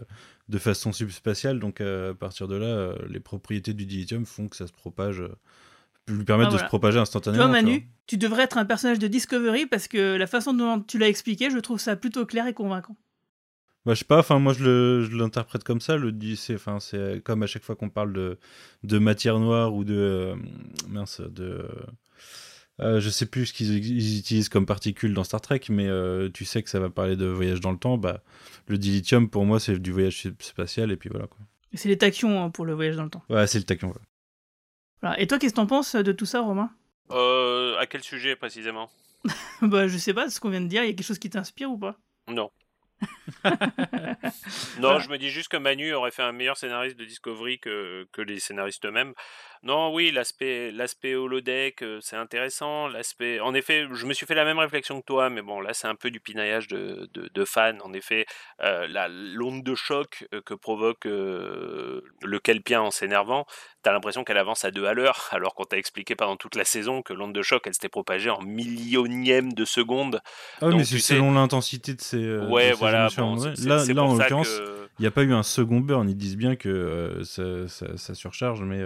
[0.48, 1.60] de façon subspatiale.
[1.60, 4.72] Donc, euh, à partir de là, euh, les propriétés du dilithium font que ça se
[4.72, 5.22] propage,
[6.08, 6.64] lui permettre Ah, de voilà.
[6.66, 7.44] se propager instantanément.
[7.46, 10.98] tu Manu, tu devrais être un personnage de Discovery parce que la façon dont tu
[10.98, 12.96] l'as expliqué, je trouve ça plutôt clair et convaincant.
[13.84, 17.44] Bah, je sais pas, enfin moi je l'interprète comme ça, le c'est enfin c'est comme
[17.44, 18.36] à chaque fois qu'on parle de
[18.82, 20.34] de matière noire ou de euh,
[20.88, 21.64] mince de
[22.80, 26.28] euh, je sais plus ce qu'ils ils utilisent comme particules dans Star Trek, mais euh,
[26.32, 27.96] tu sais que ça va parler de voyage dans le temps.
[27.96, 28.22] Bah,
[28.66, 31.26] le dilithium, pour moi, c'est du voyage spatial, et puis voilà.
[31.26, 31.38] Quoi.
[31.74, 33.22] C'est les tachyons hein, pour le voyage dans le temps.
[33.30, 33.88] Ouais, c'est le tachyon.
[33.88, 33.94] ouais.
[35.02, 35.20] Voilà.
[35.20, 36.70] Et toi, qu'est-ce que t'en penses de tout ça, Romain?
[37.10, 38.90] Euh, à quel sujet précisément?
[39.62, 41.30] Bah, je sais pas, ce qu'on vient de dire, il y a quelque chose qui
[41.30, 41.98] t'inspire ou pas?
[42.28, 42.50] Non.
[44.80, 48.06] non, je me dis juste que Manu aurait fait un meilleur scénariste de Discovery que,
[48.12, 49.14] que les scénaristes eux-mêmes.
[49.66, 52.86] Non, oui, l'aspect l'aspect holodeck, euh, c'est intéressant.
[52.86, 55.74] L'aspect, en effet, je me suis fait la même réflexion que toi, mais bon, là,
[55.74, 57.76] c'est un peu du pinaillage de, de, de fans.
[57.82, 58.26] En effet,
[58.62, 63.44] euh, la l'onde de choc euh, que provoque euh, le Kelpien en s'énervant,
[63.82, 66.64] t'as l'impression qu'elle avance à deux à l'heure, alors qu'on t'a expliqué pendant toute la
[66.64, 70.20] saison que l'onde de choc, elle s'était propagée en millionième de seconde.
[70.60, 73.36] Ah Donc, mais c'est sais- selon l'intensité de ces, euh, Ouais, de ces voilà, bon,
[73.38, 76.08] c'est- Là, c'est là en l'occurrence, que- il n'y a pas eu un second burn.
[76.08, 78.80] Ils disent bien que ça, ça- ça surcharge, mais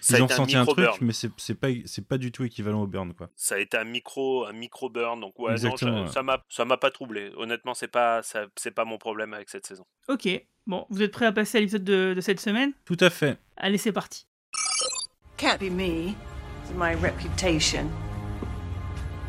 [0.00, 2.18] Ça a ils ont été un ressenti un, truc, mais c'est c'est pas, c'est pas
[2.18, 3.12] du tout équivalent au burn.
[3.14, 3.28] Quoi.
[3.34, 6.12] ça a été un micro un micro burn donc ouais non, Exactement, ça- ouais.
[6.12, 8.20] ça m'a ça m'a pas troublé honnêtement c'est pas
[8.56, 10.28] c'est pas mon problème avec cette saison Ok,
[10.66, 12.72] bon, vous êtes prêts à passer à l'épisode de, de cette semaine?
[12.84, 13.38] Tout à fait.
[13.56, 14.26] Allez, c'est parti.
[15.36, 16.14] Can't be me.
[16.62, 17.90] It's my reputation.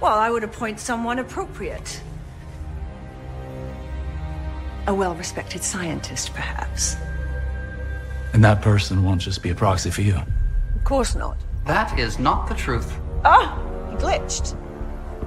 [0.01, 2.01] Well, I would appoint someone appropriate.
[4.85, 6.95] A well respected scientist, perhaps.
[8.33, 10.15] And that person won't just be a proxy for you.
[10.87, 11.35] Of course not.
[11.65, 12.97] That is not the truth.
[13.25, 14.55] Ah, he glitched.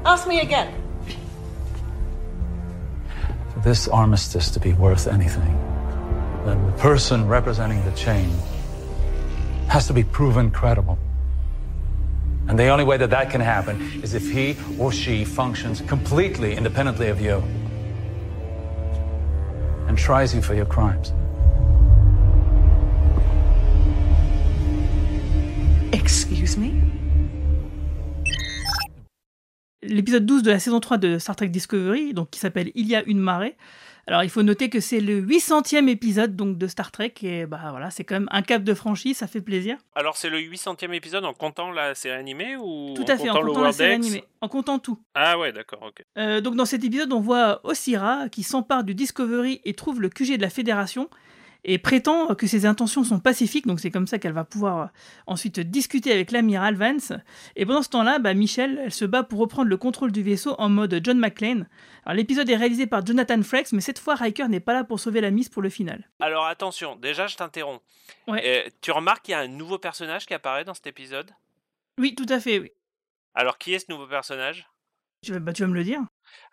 [0.06, 0.72] Ask me again.
[3.52, 5.54] For this armistice to be worth anything,
[6.46, 8.30] then the person representing the chain
[9.68, 10.98] has to be proven credible.
[12.48, 16.56] And the only way that that can happen is if he or she functions completely
[16.56, 17.44] independently of you
[19.88, 21.12] and tries you for your crimes.
[26.10, 26.70] Excuse me?
[29.82, 32.96] L'épisode 12 de la saison 3 de Star Trek Discovery, donc qui s'appelle Il y
[32.96, 33.56] a une marée.
[34.08, 37.60] Alors, il faut noter que c'est le 800e épisode donc de Star Trek et bah
[37.70, 39.76] voilà, c'est quand même un cap de franchi, ça fait plaisir.
[39.94, 43.34] alors c'est le 800e épisode en comptant la série animée ou Tout à fait, en
[43.34, 44.98] comptant le comptant la série animée, en comptant tout.
[45.14, 48.96] ah ouais d'accord ok Euh, donc dans cet épisode, on voit Osira qui s'empare du
[48.96, 51.08] Discovery et trouve le QG de la Fédération
[51.64, 54.86] et prétend que ses intentions sont pacifiques, donc c'est comme ça qu'elle va pouvoir euh,
[55.26, 57.12] ensuite discuter avec l'amiral Vance.
[57.56, 60.54] Et pendant ce temps-là, bah, Michelle, elle se bat pour reprendre le contrôle du vaisseau
[60.58, 61.68] en mode John McClane.
[62.04, 64.98] Alors l'épisode est réalisé par Jonathan Frakes, mais cette fois Riker n'est pas là pour
[65.00, 66.08] sauver la mise pour le final.
[66.20, 67.82] alors attention déjà je t'interromps
[68.26, 68.66] Ouais.
[68.66, 71.30] Euh, tu remarques qu'il y a un nouveau personnage qui apparaît dans cet épisode?
[71.98, 72.70] Oui, tout à fait, oui.
[73.34, 74.68] alors qui est ce nouveau personnage?
[75.22, 76.00] Tu vas, bah, tu vas me le dire?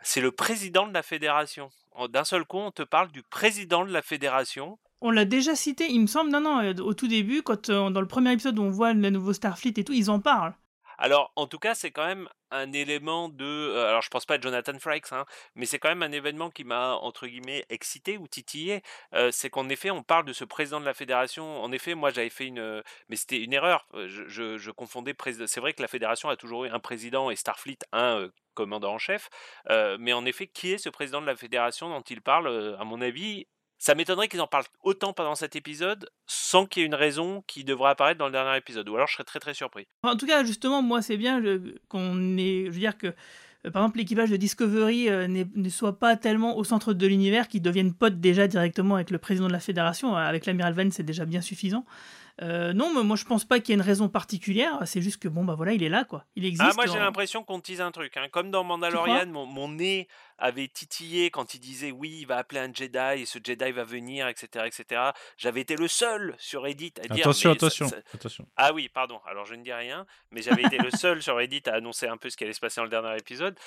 [0.04, 1.70] C'est le président de la fédération
[2.10, 5.88] d'un seul coup on te parle du président de la fédération On l'a déjà cité,
[5.90, 8.58] il me semble, non, non, euh, au tout début, quand euh, dans le premier épisode
[8.58, 10.56] on voit le nouveau Starfleet et tout, ils en parlent.
[10.98, 13.46] Alors, en tout cas, c'est quand même un élément de.
[13.46, 16.50] euh, alors, je pense pas à Jonathan Frakes, hein, mais c'est quand même un événement
[16.50, 18.82] qui m'a, entre guillemets, excité ou titillé.
[19.30, 21.62] C'est qu'en effet, on parle de ce président de la fédération.
[21.62, 22.82] En effet, moi, j'avais fait une.
[23.10, 23.86] Mais c'était une erreur.
[23.94, 25.16] Je, confondais.
[25.46, 28.98] C'est vrai que la fédération a toujours eu un président et Starfleet un commandant en
[28.98, 29.30] chef.
[29.70, 33.02] Mais en effet, qui est ce président de la fédération dont il parle À mon
[33.02, 33.46] avis.
[33.78, 37.44] Ça m'étonnerait qu'ils en parlent autant pendant cet épisode sans qu'il y ait une raison
[37.48, 38.90] qui devrait apparaître dans le dernier épisode.
[38.90, 39.88] Ou alors je serais très très surpris.
[40.04, 41.42] En tout cas, justement, moi, c'est bien
[41.90, 42.66] qu'on ait.
[42.66, 43.08] Je veux dire que
[43.66, 47.48] euh, par exemple, l'équipage de Discovery euh, ne soit pas tellement au centre de l'univers,
[47.48, 50.16] qu'ils deviennent potes déjà directement avec le président de la fédération.
[50.16, 51.86] Euh, Avec l'amiral Vance, c'est déjà bien suffisant.
[52.44, 54.78] Euh, non, mais moi je pense pas qu'il y ait une raison particulière.
[54.86, 56.24] C'est juste que bon, bah voilà, il est là, quoi.
[56.36, 56.70] Il existe.
[56.72, 58.16] Ah, moi j'ai l'impression qu'on tease un truc.
[58.16, 58.28] hein.
[58.32, 62.60] Comme dans Mandalorian, mon, mon nez avait titillé quand il disait oui, il va appeler
[62.62, 64.66] un Jedi et ce Jedi va venir, etc.
[64.66, 65.02] etc.
[65.38, 67.26] J'avais été le seul sur Reddit à dire.
[67.26, 68.48] Attention, ça- attention, ça- attention.
[68.56, 69.20] Ah oui, pardon.
[69.28, 72.18] Alors je ne dis rien, mais j'avais été le seul sur Reddit à annoncer un
[72.18, 73.58] peu ce qui allait se passer dans le dernier épisode.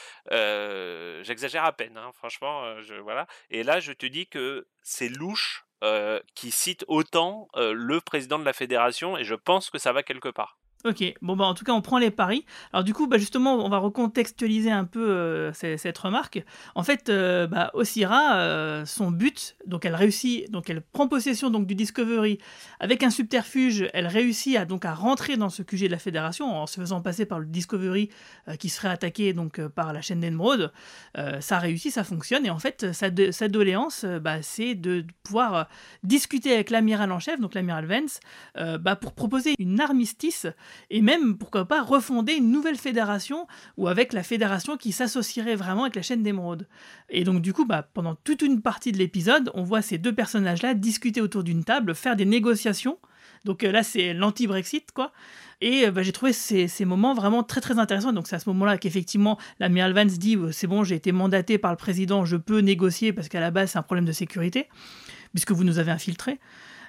[0.41, 2.65] Euh, J'exagère à peine, hein, franchement.
[2.65, 3.27] euh, Je, voilà.
[3.51, 8.39] Et là, je te dis que c'est louche euh, qui cite autant euh, le président
[8.39, 10.59] de la fédération et je pense que ça va quelque part.
[10.87, 12.47] Ok, bon bah en tout cas on prend les paris.
[12.73, 16.43] Alors du coup bah justement on va recontextualiser un peu euh, cette remarque.
[16.75, 21.51] En fait euh, bah, Osira, euh, son but, donc elle réussit, donc elle prend possession
[21.51, 22.39] donc du Discovery
[22.79, 26.47] avec un subterfuge, elle réussit à donc à rentrer dans ce QG de la Fédération
[26.51, 28.09] en se faisant passer par le Discovery
[28.49, 30.21] euh, qui serait attaqué donc par la chaîne.
[31.19, 35.69] Euh, ça réussit, ça fonctionne et en fait sa, sa doléance bah, c'est de pouvoir
[36.03, 38.21] discuter avec l'amiral en chef, donc l'amiral Vance,
[38.55, 40.47] bah, pour proposer une armistice
[40.91, 45.83] et même, pourquoi pas, refonder une nouvelle fédération ou avec la fédération qui s'associerait vraiment
[45.83, 46.67] avec la chaîne d'émeraude.
[47.09, 50.15] Et donc, du coup, bah, pendant toute une partie de l'épisode, on voit ces deux
[50.15, 52.99] personnages-là discuter autour d'une table, faire des négociations.
[53.45, 55.13] Donc euh, là, c'est l'anti-Brexit, quoi.
[55.61, 58.13] Et euh, bah, j'ai trouvé ces, ces moments vraiment très très intéressants.
[58.13, 61.59] Donc c'est à ce moment-là qu'effectivement, l'amiral Vance dit euh, c'est bon, j'ai été mandaté
[61.59, 64.69] par le président, je peux négocier parce qu'à la base c'est un problème de sécurité,
[65.33, 66.39] puisque vous nous avez infiltrés.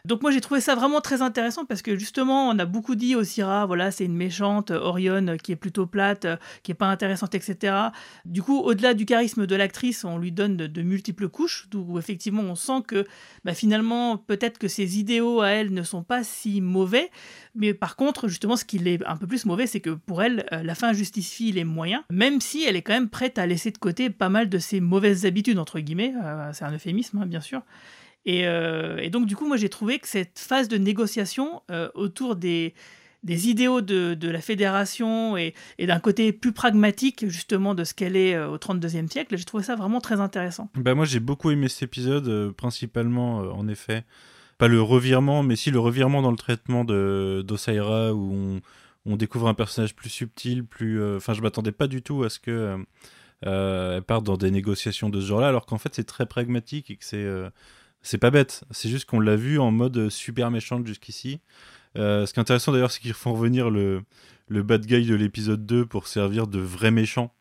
[0.06, 3.16] Donc moi j'ai trouvé ça vraiment très intéressant parce que justement on a beaucoup dit
[3.16, 6.72] au Syrah, voilà c'est une méchante, euh, Orion euh, qui est plutôt plate, euh, qui
[6.72, 7.76] est pas intéressante, etc.
[8.26, 12.42] Du coup au-delà du charisme de l'actrice, on lui donne de, multiples couches, d'où effectivement
[12.42, 13.06] on sent que
[13.46, 17.12] bah, finalement peut-être que ses idéaux à elle ne sont pas si mauvais,
[17.54, 20.46] mais par contre justement ce qui est un peu plus mauvais c'est que pour elle
[20.52, 23.78] la fin justifie les moyens, même si elle est quand même prête à laisser de
[23.78, 26.14] côté pas mal de ses mauvaises habitudes entre guillemets,
[26.54, 27.62] c'est un euphémisme hein, bien sûr.
[28.26, 31.90] Et, euh, et donc, du coup, moi, j'ai trouvé que cette phase de négociation euh,
[31.96, 32.74] autour des,
[33.24, 38.50] idéaux de, la fédération et, d'un côté plus pragmatique, justement, de ce qu'elle est euh,
[38.50, 40.70] au 32e siècle, j'ai trouvé ça vraiment très intéressant.
[40.76, 44.04] Bah moi j'ai beaucoup aimé cet épisode, principalement en effet,
[44.58, 48.62] pas le revirement, mais si le revirement dans le traitement d'Osaira où on,
[49.06, 52.40] on découvre un personnage plus subtil, plus, enfin je m'attendais pas du tout à ce
[52.40, 52.78] que
[53.44, 56.96] elle parte dans des négociations de ce genre-là, alors qu'en fait c'est très pragmatique et
[56.96, 57.26] que c'est
[58.02, 58.64] c'est pas bête.
[58.72, 61.40] C'est juste qu'on l'a vu en mode super méchante jusqu'ici.
[61.98, 64.04] Euh, ce qui est intéressant d'ailleurs, c'est qu'ils font revenir le,
[64.48, 67.34] le bad guy de l'épisode 2 pour servir de vrai méchant,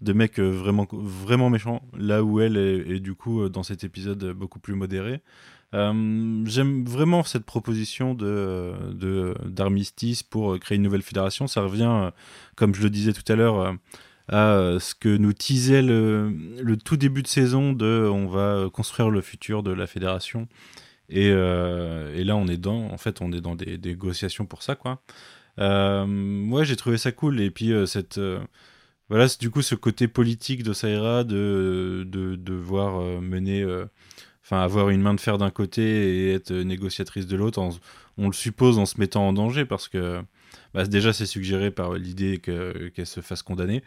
[0.00, 3.84] de mec euh, vraiment, vraiment méchant, là où elle est, du coup euh, dans cet
[3.84, 5.22] épisode euh, beaucoup plus modéré.
[5.74, 11.46] Euh, J'aime vraiment cette proposition de d'armistice pour euh, créer une nouvelle fédération.
[11.46, 12.10] Ça revient, euh,
[12.56, 13.72] comme je le disais tout à l'heure, euh,
[14.28, 19.10] à euh, ce que nous teasait le, tout début de saison de on va construire
[19.10, 20.48] le futur de la fédération.
[21.08, 24.62] Et, euh, et là, on est dans, en fait, on est dans des, négociations pour
[24.62, 25.02] ça, quoi.
[25.58, 27.40] Euh, j'ai trouvé ça cool.
[27.40, 28.18] Et puis cette,
[29.12, 33.62] voilà, du coup ce côté politique de Saïra de de devoir euh, mener,
[34.42, 37.60] enfin avoir une main de fer d'un côté et être négociatrice de l'autre.
[38.16, 40.22] On le suppose en se mettant en danger parce que
[40.74, 43.82] bah, déjà c'est suggéré par l'idée que- qu'elle se fasse condamner.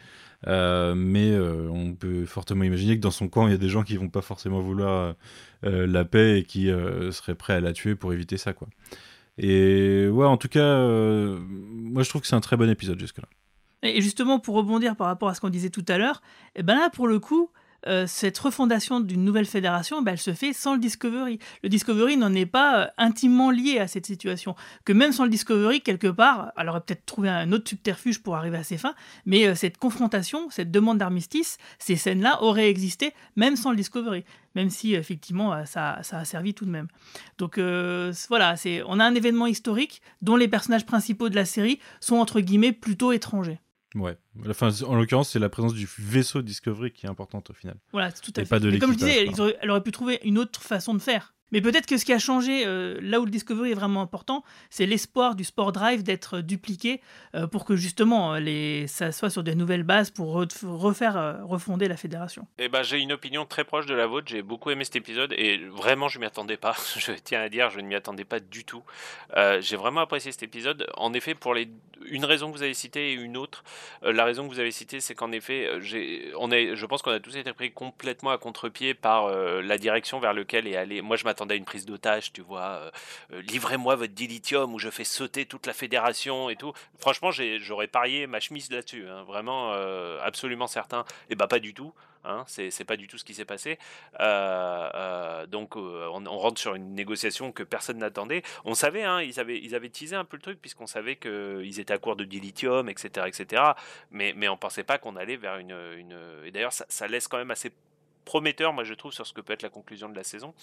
[0.47, 3.69] Euh, mais euh, on peut fortement imaginer que dans son camp, il y a des
[3.69, 5.15] gens qui vont pas forcément vouloir
[5.63, 6.67] euh, la paix et qui
[7.11, 8.67] seraient prêts à la tuer pour éviter ça, quoi.
[9.37, 13.27] Et ouais, en tout cas, moi je trouve que c'est un très bon épisode jusque-là.
[13.83, 16.21] Et justement, pour rebondir par rapport à ce qu'on disait tout à l'heure,
[16.55, 17.51] et ben là, pour le coup,
[17.87, 21.39] euh, cette refondation d'une nouvelle fédération, ben, elle se fait sans le Discovery.
[21.63, 24.55] Le Discovery n'en est pas euh, intimement lié à cette situation.
[24.85, 28.35] Que même sans le Discovery, quelque part, elle aurait peut-être trouvé un autre subterfuge pour
[28.35, 28.95] arriver à ses fins,
[29.25, 34.23] mais euh, cette confrontation, cette demande d'armistice, ces scènes-là auraient existé même sans le Discovery.
[34.55, 36.87] Même si, effectivement, ça, ça a servi tout de même.
[37.37, 37.59] Donc
[38.29, 38.55] voilà,
[38.87, 42.71] on a un événement historique dont les personnages principaux de la série sont, entre guillemets,
[42.71, 43.59] plutôt étrangers.
[43.95, 44.17] Ouais.
[44.49, 47.77] Enfin, en l'occurrence, c'est la présence du vaisseau Discovery qui est importante au final.
[47.93, 48.49] Voilà, c'est tout à Et fait.
[48.49, 49.27] pas de Mais comme je disais,
[49.61, 51.34] elle aurait pu trouver une autre façon de faire.
[51.51, 54.43] Mais peut-être que ce qui a changé, euh, là où le Discovery est vraiment important,
[54.69, 57.01] c'est l'espoir du Sport Drive d'être euh, dupliqué
[57.35, 58.35] euh, pour que justement
[58.87, 62.47] ça soit sur des nouvelles bases pour re- refaire, refonder la fédération.
[62.57, 64.27] Eh ben, j'ai une opinion très proche de la vôtre.
[64.29, 66.75] J'ai beaucoup aimé cet épisode et vraiment, je m'y attendais pas.
[66.97, 68.83] Je tiens à dire, je ne m'y attendais pas du tout.
[69.59, 70.87] J'ai vraiment apprécié cet épisode.
[70.97, 73.63] En effet, pour une raison que vous avez citée et une autre.
[74.01, 75.69] La raison que vous avez citée, c'est qu'en effet,
[76.39, 80.19] on est, je pense qu'on a tous été pris complètement à contre-pied par la direction
[80.19, 81.01] vers laquelle est allé.
[81.01, 82.91] Moi, je à une prise d'otage, tu vois.
[83.29, 86.73] Livrez-moi votre dilithium ou je fais sauter toute la fédération et tout.
[86.97, 89.71] Franchement, j'aurais parié ma chemise là-dessus, hein, vraiment
[90.21, 91.05] absolument certain.
[91.29, 91.93] Et bah pas du tout.
[92.27, 93.77] Hein, c'est pas du tout ce qui s'est passé.
[94.19, 98.41] Euh, euh, donc euh, on, rentre sur une négociation que personne n'attendait.
[98.63, 101.79] On savait, hein, ils, avaient, ils avaient teasé un peu le truc puisqu'on savait qu'ils
[101.79, 103.27] étaient à court de dilithium, etc.
[103.27, 103.61] etc.
[104.09, 105.77] Mais, mais on pensait pas qu'on allait vers une...
[105.97, 106.17] une...
[106.45, 107.71] Et d'ailleurs ça laisse quand même assez
[108.25, 110.53] prometteur, moi je trouve, sur ce que peut être la conclusion de la saison.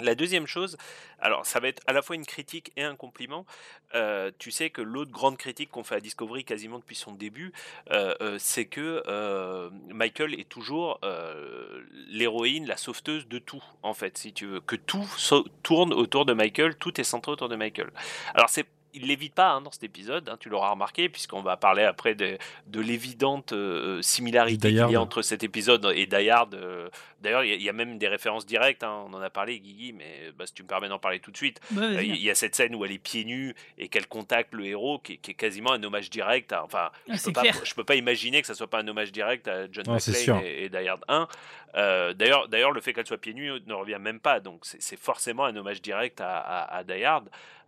[0.00, 0.76] La deuxième chose,
[1.20, 3.46] alors ça va être à la fois une critique et un compliment.
[3.94, 7.52] Euh, tu sais que l'autre grande critique qu'on fait à Discovery quasiment depuis son début,
[7.90, 9.02] euh, euh, c'est que
[9.92, 11.00] Michael est toujours
[12.08, 14.60] l'héroïne, la sauveteuse de tout, en fait, si tu veux.
[14.60, 15.06] Que tout
[15.62, 17.90] tourne autour de Michael, tout est centré autour de Michael.
[18.34, 21.56] Alors c'est il l'évite pas hein, dans cet épisode, hein, tu l'auras remarqué, puisqu'on va
[21.56, 26.30] parler après de, de l'évidente euh, similarité qu'il y a entre cet épisode et Die
[26.54, 26.88] euh,
[27.20, 30.30] D'ailleurs, il y, a même des références directes, hein, on en a parlé, Guigui, mais
[30.38, 32.54] bah, si tu me permets d'en parler tout de suite, euh, il y, a cette
[32.54, 35.82] scène où elle est pieds nus et qu'elle contacte le héros, qui, est quasiment un
[35.82, 36.52] hommage direct.
[36.52, 37.42] enfin, ah, je, peux pas,
[37.74, 40.68] peux pas imaginer que ça soit pas un hommage direct à John McClane et, et,
[40.68, 41.28] Die 1.
[41.74, 45.44] D'ailleurs, d'ailleurs, le fait qu'elle soit pieds nus ne revient même pas, donc c'est forcément
[45.44, 47.04] un hommage direct à, à, à Die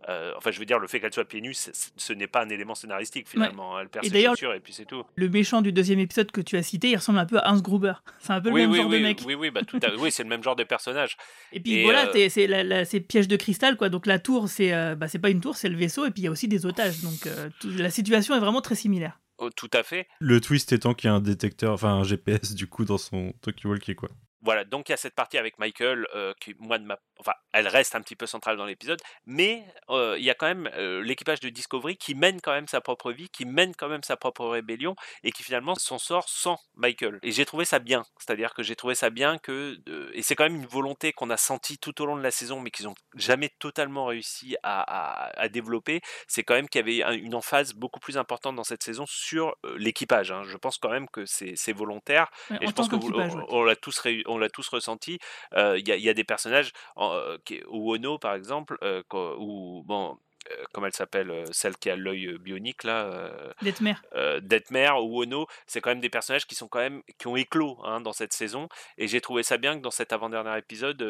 [0.09, 2.49] euh, enfin, je veux dire, le fait qu'elle soit pieds nus, ce n'est pas un
[2.49, 3.79] élément scénaristique finalement.
[3.79, 5.03] Elle perd et ses chaussures et puis c'est tout.
[5.15, 7.59] Le méchant du deuxième épisode que tu as cité, il ressemble un peu à Hans
[7.59, 7.93] Gruber.
[8.19, 9.21] C'est un peu le même genre de mec.
[9.25, 11.17] Oui, oui, bah, tout oui, c'est le même genre de personnage.
[11.53, 13.89] Et puis voilà, euh, c'est piège de cristal quoi.
[13.89, 16.23] Donc la tour, c'est euh, bah, c'est pas une tour, c'est le vaisseau et puis
[16.23, 17.01] il y a aussi des otages.
[17.01, 17.29] Donc
[17.63, 19.19] la situation est vraiment très similaire.
[19.41, 20.07] Oh, tout à fait.
[20.19, 23.33] Le twist étant qu'il y a un détecteur, enfin un GPS du coup dans son
[23.41, 24.09] talkie-walkie quoi.
[24.41, 26.07] Voilà, donc il y a cette partie avec Michael
[26.39, 30.15] qui, moi, de ma enfin, elle reste un petit peu centrale dans l'épisode, mais euh,
[30.17, 33.11] il y a quand même euh, l'équipage de Discovery qui mène quand même sa propre
[33.11, 37.19] vie, qui mène quand même sa propre rébellion et qui finalement s'en sort sans Michael.
[37.21, 39.79] Et j'ai trouvé ça bien, c'est-à-dire que j'ai trouvé ça bien que
[40.13, 42.59] et c'est quand même une volonté qu'on a sentie tout au long de la saison,
[42.59, 46.01] mais qu'ils n'ont jamais totalement réussi à, développer.
[46.27, 49.55] C'est quand même qu'il y avait une emphase beaucoup plus importante dans cette saison sur
[49.65, 50.31] euh, l'équipage.
[50.31, 50.43] Hein.
[50.43, 53.99] Je pense quand même que c'est volontaire et je pense que on, l'a tous
[54.31, 55.19] on l'a tous ressenti.
[55.55, 59.03] Il y, y, a des personnages ou Ono par exemple, euh,
[59.37, 60.17] ou bon,
[60.49, 63.93] euh, comment elle s'appelle, euh, celle qui a l'œil bionique là Detmer.
[64.41, 67.77] Detmer ou Ono, c'est quand même des personnages qui sont quand même qui ont éclos
[67.83, 68.67] hein, dans cette saison
[68.97, 71.01] et j'ai trouvé ça bien que dans cet avant-dernier épisode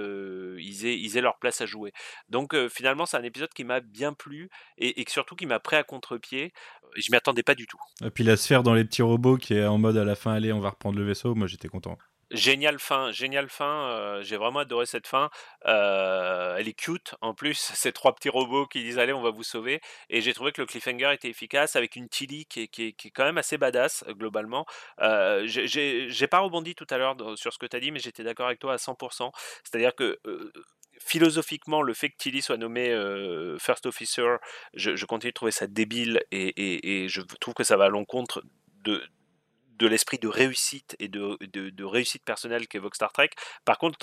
[0.60, 1.94] ils, aient, ils aient leur place à jouer.
[2.30, 5.78] Donc finalement c'est un épisode qui m'a bien plu et, et surtout qui m'a pris
[5.78, 6.54] à contre-pied.
[6.98, 7.80] Je m'y attendais pas du tout.
[8.04, 10.34] Et puis la sphère dans les petits robots qui est en mode à la fin
[10.34, 11.98] allez on va reprendre le vaisseau, moi j'étais content.
[12.32, 13.90] Génial fin, génial fin.
[13.90, 15.30] Euh, j'ai vraiment adoré cette fin.
[15.66, 17.58] Euh, elle est cute en plus.
[17.76, 19.82] Ces trois petits robots qui disent allez, on va vous sauver.
[20.10, 23.12] Et j'ai trouvé que le cliffhanger était efficace avec une Tilly qui est, qui est,
[23.12, 24.66] quand même assez badass euh, globalement.
[25.02, 28.24] Euh, j'ai pas rebondi tout à l'heure sur ce que tu as dit, mais j'étais
[28.24, 29.32] d'accord avec toi à 100%.
[29.64, 30.20] C'est-à-dire que
[31.00, 32.96] philosophiquement, le fait que Tilly soit nommé
[33.60, 34.38] First Officer,
[34.74, 37.86] je, je, continue de trouver ça débile et, et, et je trouve que ça va
[37.86, 38.44] à l'encontre
[38.84, 39.04] de,
[39.82, 43.32] de l'esprit de réussite et de, de, de réussite personnelle qu'évoque Star Trek.
[43.66, 43.98] Par contre,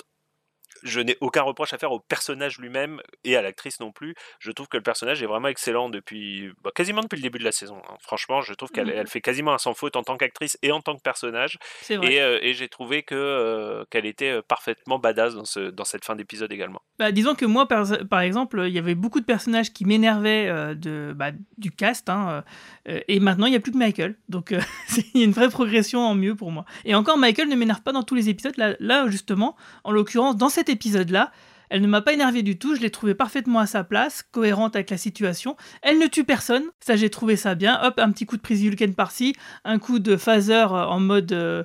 [0.83, 4.15] je n'ai aucun reproche à faire au personnage lui-même et à l'actrice non plus.
[4.39, 7.43] Je trouve que le personnage est vraiment excellent depuis bah, quasiment depuis le début de
[7.43, 7.77] la saison.
[7.89, 7.95] Hein.
[8.01, 10.71] Franchement, je trouve qu'elle mmh elle fait quasiment un sans faute en tant qu'actrice et
[10.71, 11.57] en tant que personnage.
[11.89, 15.85] Et, euh, et j'ai trouvé que euh, qu'elle était euh, parfaitement badass dans, ce, dans
[15.85, 16.81] cette fin d'épisode également.
[16.97, 20.75] Bah, disons que moi, par, par, exemple, il y avait beaucoup de personnages qui m'énervaient
[20.75, 22.43] de, bah, du cast, hein,
[22.85, 24.17] et maintenant il n'y a plus que Michael.
[24.27, 24.51] Donc
[25.13, 26.65] il y a une vraie progression en mieux pour moi.
[26.85, 28.55] Et encore, Michael ne m'énerve pas dans tous les épisodes.
[28.57, 31.31] Là, là justement, en l'occurrence, dans cette épisode-là,
[31.69, 34.75] elle ne m'a pas énervé du tout, je l'ai trouvée parfaitement à sa place, cohérente
[34.75, 35.55] avec la situation.
[35.81, 37.79] Elle ne tue personne, ça j'ai trouvé ça bien.
[37.83, 41.31] Hop, un petit coup de prise Vulcan par-ci, un coup de phaser euh, en mode
[41.31, 41.63] euh,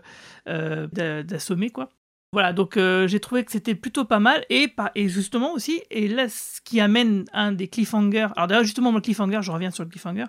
[0.48, 1.88] euh, d'assommer quoi.
[2.32, 4.44] Voilà, donc j'ai trouvé que c'était plutôt pas mal.
[4.50, 8.26] Et, et justement aussi, et là, ce qui amène un des cliffhangers.
[8.34, 10.24] Alors d'ailleurs, justement, le cliffhanger, je reviens sur le cliffhanger.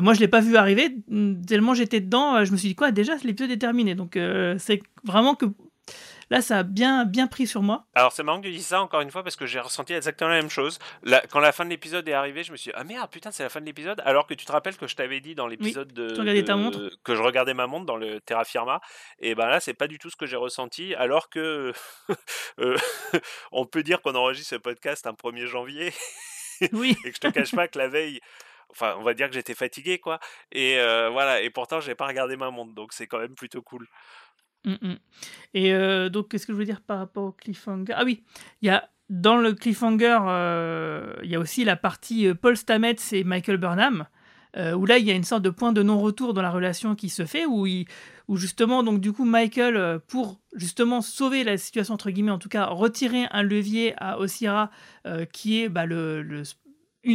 [0.00, 0.96] moi, je l'ai pas vu arriver,
[1.46, 3.94] tellement j'étais dedans, je me suis dit, quoi, déjà, l'épisode est terminé.
[3.94, 4.18] Donc
[4.56, 5.44] c'est vraiment que
[6.28, 7.86] Là, ça a bien, bien pris sur moi.
[7.94, 10.30] Alors, c'est marrant que tu dises ça encore une fois parce que j'ai ressenti exactement
[10.30, 10.78] la même chose.
[11.30, 13.44] quand la fin de l'épisode est arrivée, je me suis dit, ah merde, putain, c'est
[13.44, 14.02] la fin de l'épisode.
[14.04, 17.54] Alors que tu te rappelles que je t'avais dit dans l'épisode de, que je regardais
[17.54, 18.80] ma montre dans le Terra Firma.
[19.20, 20.94] Et ben là, c'est pas du tout ce que j'ai ressenti.
[20.96, 21.72] Alors que
[22.58, 22.76] euh,
[23.52, 25.92] on peut dire qu'on enregistre ce podcast un 1er janvier.
[26.72, 26.96] Oui.
[27.04, 28.18] et que je te cache pas que la veille,
[28.70, 30.18] enfin on va dire que j'étais fatigué quoi
[30.52, 33.60] et euh, voilà et pourtant j'ai pas regardé ma montre donc c'est quand même plutôt
[33.60, 33.86] cool
[34.66, 34.94] Mmh, mmh.
[35.54, 37.92] Et euh, donc, qu'est-ce que je veux dire par rapport au cliffhanger?
[37.96, 38.24] Ah oui,
[38.60, 42.56] il y a dans le cliffhanger, euh, il y a aussi la partie euh, Paul
[42.56, 44.06] Stamets et Michael Burnham.
[44.74, 47.08] où là il y a une sorte de point de non-retour dans la relation qui
[47.08, 47.66] se fait, où,
[48.26, 52.48] où justement donc du coup Michael, pour justement sauver la situation entre guillemets, en tout
[52.48, 54.70] cas retirer un levier à Osira,
[55.32, 56.42] qui est bah, le, le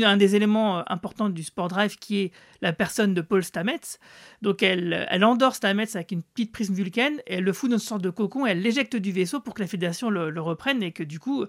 [0.04, 2.32] un des éléments euh, importants du Sport Drive qui est
[2.62, 4.00] la personne de Paul Stamets.
[4.42, 7.80] Donc elle, elle endort Stamets avec une petite prisme vulcaine elle le fout dans une
[7.80, 11.04] sorte de cocon elle l'éjecte du vaisseau pour que la Fédération le reprenne et que
[11.04, 11.46] du coup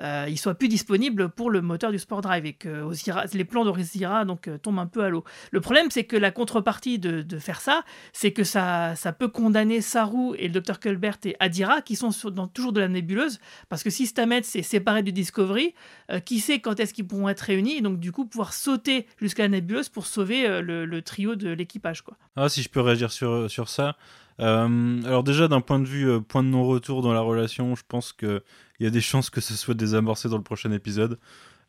[0.00, 2.90] euh, il soit plus disponible pour le moteur du Sport Drive et que
[3.34, 5.24] les plans d'Ozira donc euh, tombent un peu à l'eau.
[5.50, 9.28] Le problème c'est que la contrepartie de, de faire ça, c'est que ça, ça peut
[9.28, 12.88] condamner Saru et le Dr Culbert et Adira qui sont sur, dans, toujours de la
[12.88, 15.74] nébuleuse parce que si Stamets est séparé du Discovery,
[16.10, 19.06] euh, qui sait quand est-ce qu'ils pourront être réunis et donc du coup pouvoir sauter
[19.20, 22.02] jusqu'à la nébuleuse pour sauver euh, le, le, trio de l'équipage.
[22.36, 23.96] Ah si je peux réagir sur, sur ça.
[24.40, 27.82] Euh, alors déjà d'un point de vue euh, point de non-retour dans la relation, je
[27.86, 28.42] pense que
[28.78, 31.18] il y a des chances que ce soit désamorcé dans le prochain épisode.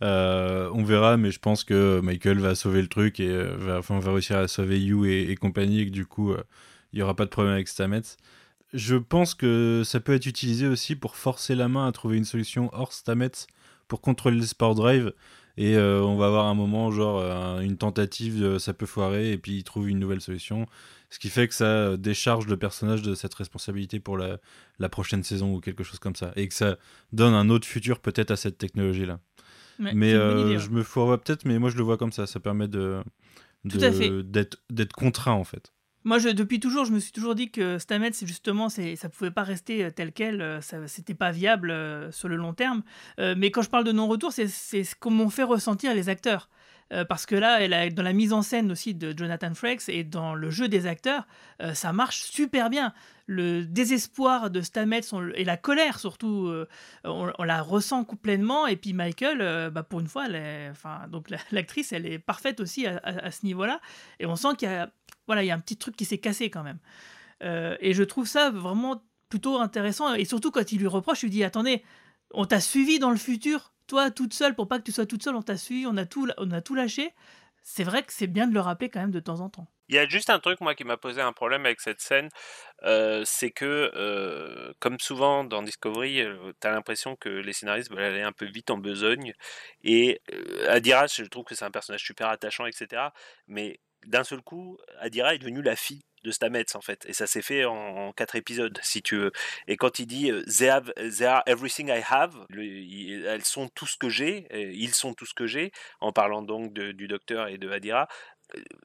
[0.02, 4.12] Euh, on verra, mais je pense que Michael va sauver le truc et va, va
[4.12, 6.34] réussir à sauver You et, compagnie, et que du coup,
[6.94, 8.02] il n'y aura pas de problème avec Stamets.
[8.74, 12.26] Je pense que ça peut être utilisé aussi pour forcer la main à trouver une
[12.26, 13.48] solution hors Stamets
[13.88, 15.14] pour contrôler le Sport Drive.
[15.58, 19.64] Et on va avoir un moment, genre une tentative, ça peut foirer, et puis il
[19.64, 20.68] trouve une nouvelle solution.
[21.12, 24.40] Ce qui fait que ça décharge le personnage de cette responsabilité pour la,
[24.80, 26.32] la prochaine saison ou quelque chose comme ça.
[26.36, 26.78] Et que ça
[27.12, 29.20] donne un autre futur peut-être à cette technologie-là.
[29.80, 30.60] Ouais, mais euh, idée, ouais.
[30.60, 32.26] je me fourvoie peut-être, mais moi je le vois comme ça.
[32.26, 33.04] Ça permet de,
[33.66, 35.72] d'être d'être contraint en fait.
[36.04, 39.08] Moi, je, depuis toujours, je me suis toujours dit que Stamets, c'est justement, c'est, ça
[39.08, 42.54] pouvait pas rester euh, tel quel, euh, ça, c'était pas viable euh, sur le long
[42.56, 42.82] terme.
[43.20, 46.10] Euh, mais quand je parle de non-retour, c'est, c'est ce qu'on m'ont fait ressentir les
[46.10, 46.50] acteurs.
[46.92, 50.04] Euh, parce que là, elle dans la mise en scène aussi de Jonathan Frakes et
[50.04, 51.26] dans le jeu des acteurs,
[51.62, 52.94] euh, ça marche super bien.
[53.28, 55.02] Le désespoir de Stamets
[55.36, 56.68] et la colère surtout, euh,
[57.06, 58.68] on, la ressent complètement.
[58.68, 60.26] Et puis Michael, bah, pour une fois,
[60.70, 63.80] enfin, donc la- l'actrice, elle est parfaite aussi à, ce niveau-là.
[64.20, 64.92] Et on sent qu'il y a,
[65.28, 66.80] voilà, il y a un petit truc qui s'est cassé quand même.
[67.80, 70.14] Et je trouve ça vraiment plutôt intéressant.
[70.14, 71.84] Et surtout quand il lui reproche, il lui dit Attendez,
[72.34, 75.22] on t'a suivi dans le futur, toi toute seule, pour pas que tu sois toute
[75.22, 77.14] seule, on t'a suivi, on a tout, on a tout lâché.
[77.62, 79.68] C'est vrai que c'est bien de le rappeler quand même de temps en temps.
[79.90, 82.30] Il y a juste un truc, moi, qui m'a posé un problème avec cette scène,
[82.84, 88.02] euh, c'est que, euh, comme souvent dans Discovery, euh, t'as l'impression que les scénaristes veulent
[88.02, 89.34] aller un peu vite en besogne.
[89.84, 93.10] Et euh, Adira, je trouve que c'est un personnage super attachant, etc.
[93.48, 97.06] Mais d'un seul coup, Adira est devenue la fille de Stamets, en fait.
[97.08, 99.32] Et ça s'est fait en, quatre épisodes, si tu veux.
[99.68, 103.46] Et quand il dit euh, they, have, they are everything I have, le- il- elles
[103.46, 106.74] sont tout ce que j'ai, euh, ils sont tout ce que j'ai, en parlant donc
[106.74, 108.08] du docteur et de Adira,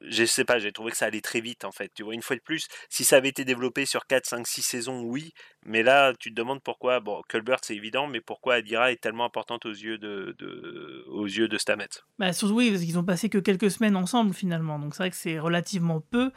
[0.01, 1.91] je sais pas, j'ai trouvé que ça allait très vite en fait.
[1.93, 4.61] Tu vois, une fois de plus, si ça avait été développé sur 4, 5, 6
[4.61, 5.33] saisons, oui,
[5.65, 9.25] mais là, tu te demandes pourquoi, bon, Culbert c'est évident, mais pourquoi Adira est tellement
[9.25, 11.87] importante aux yeux de, de- aux yeux de Stamets?
[12.19, 14.79] Bah, surtout, oui, parce qu'ils ont passé que quelques semaines ensemble finalement.
[14.79, 16.31] Donc c'est vrai que c'est relativement peu.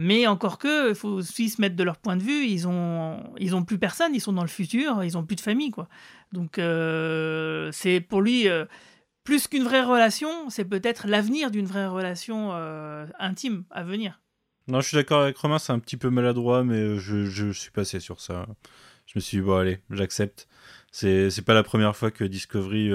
[0.00, 2.44] Mais encore que, il faut aussi se mettre de leur point de vue.
[2.44, 5.40] Ils ont, ils ont plus personne, ils sont dans le futur, ils ont plus de
[5.40, 5.88] famille, quoi.
[6.32, 8.66] Donc euh, c'est pour lui euh,
[9.24, 14.20] plus qu'une vraie relation, c'est peut-être l'avenir d'une vraie relation euh, intime à venir.
[14.68, 17.70] Non, je suis d'accord avec Romain, c'est un petit peu maladroit, mais je, je suis
[17.70, 18.46] passé sur ça.
[19.06, 20.48] Je me suis dit, bon, allez, j'accepte.
[20.90, 22.90] C'est pas la première fois que Discovery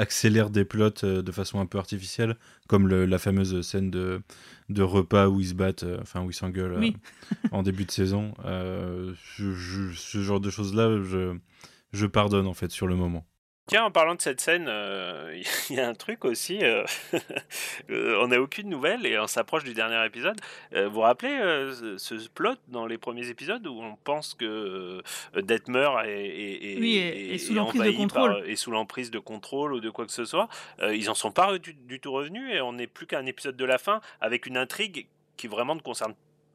[0.00, 2.36] accélère des plots euh, de façon un peu artificielle,
[2.68, 4.22] comme le- la fameuse scène de,
[4.68, 6.96] de repas où ils se battent, euh, enfin où ils s'engueulent euh, Oui.
[7.52, 8.32] en début de saison.
[8.44, 9.14] Je-
[9.52, 11.36] je- ce genre de choses-là, je,
[11.92, 13.26] je pardonne en fait sur le moment.
[13.66, 15.40] Tiens, en parlant de cette scène, euh,
[15.70, 16.58] il y a un truc aussi.
[16.64, 16.82] euh,
[17.90, 20.40] euh, on n'a aucune nouvelle et on s'approche du dernier épisode.
[20.74, 24.34] Euh, vous vous rappelez euh, ce, ce plot dans les premiers épisodes où on pense
[24.34, 25.02] que
[25.36, 28.30] euh, Detmer est, est- est- Oui, et- et sous l'emprise de contrôle.
[28.40, 30.48] par- est sous l'emprise de contrôle ou de quoi que ce soit.
[30.80, 33.26] Euh, ils en sont pas du, du tout revenus et on n'est plus qu'à un
[33.26, 35.06] épisode de la fin avec une intrigue
[35.36, 36.14] qui vraiment ne concerne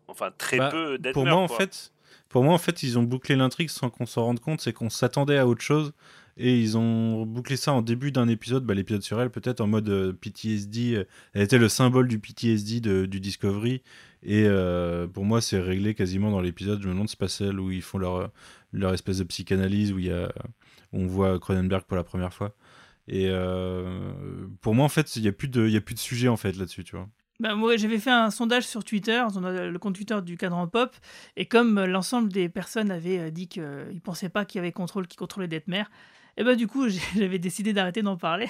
[0.10, 1.14] enfin très Bah, peu Detmer.
[1.14, 1.93] pour moi, en fait,
[2.28, 4.60] pour moi, en fait, ils ont bouclé l'intrigue sans qu'on s'en rende compte.
[4.60, 5.93] C'est qu'on s'attendait à autre chose
[6.38, 8.65] et ils ont bouclé ça en début d'un épisode.
[8.65, 10.95] Bah, l'épisode sur elle, peut-être en mode euh, PTSD.
[10.95, 13.81] euh, Elle était le symbole du PTSD du Discovery.
[14.23, 16.81] Et euh, pour moi, c'est réglé quasiment dans l'épisode.
[16.81, 18.31] Je me demande c'est pas celle où ils font leur,
[18.73, 20.31] leur espèce de psychanalyse où il y a,
[20.91, 22.55] où on voit Cronenberg pour la première fois.
[23.07, 23.29] Et
[24.61, 26.57] pour moi, en fait, il n'y a, plus de- a plus de sujet en fait
[26.57, 27.07] là-dessus, tu vois.
[27.39, 30.95] Bah, moi, j'avais fait un sondage sur Twitter, le compte Twitter du cadran pop,
[31.36, 35.05] et comme l'ensemble des personnes avaient dit qu'ils ne pensaient pas qu'il y avait contrôle
[35.05, 35.83] qui contrôlait Detmer,
[36.38, 38.47] et bah du coup, j'avais décidé d'arrêter d'en parler.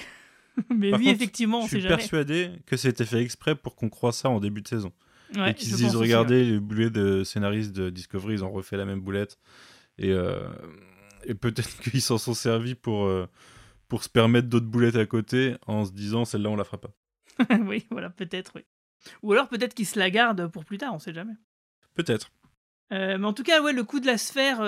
[0.74, 1.96] Mais Par oui, contre, effectivement, on je sait suis jamais.
[1.96, 4.92] persuadé que c'était fait exprès pour qu'on croie ça en début de saison.
[5.34, 8.50] Ouais, et qu'ils je se disent, regardez, les boulets de scénaristes de Discovery, ils ont
[8.50, 9.38] refait la même boulette.
[9.98, 10.48] Et, euh,
[11.24, 13.28] et peut-être qu'ils s'en sont servis pour, euh,
[13.88, 16.90] pour se permettre d'autres boulettes à côté en se disant, celle-là, on la fera pas.
[17.66, 18.62] oui, voilà, peut-être, oui.
[19.22, 21.34] Ou alors peut-être qu'il se la garde pour plus tard, on sait jamais.
[21.94, 22.30] Peut-être.
[22.92, 24.58] Euh, mais en tout cas, ouais, le coup de la sphère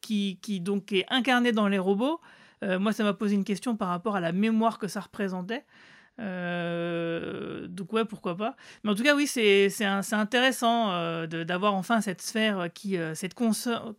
[0.00, 2.20] qui, qui, donc est incarné dans les robots,
[2.62, 5.64] moi ça m'a posé une question par rapport à la mémoire que ça représentait.
[6.20, 8.56] Euh, donc ouais, pourquoi pas.
[8.84, 13.34] Mais en tout cas, oui, c'est intéressant euh, d'avoir enfin cette sphère, qui, euh, cette,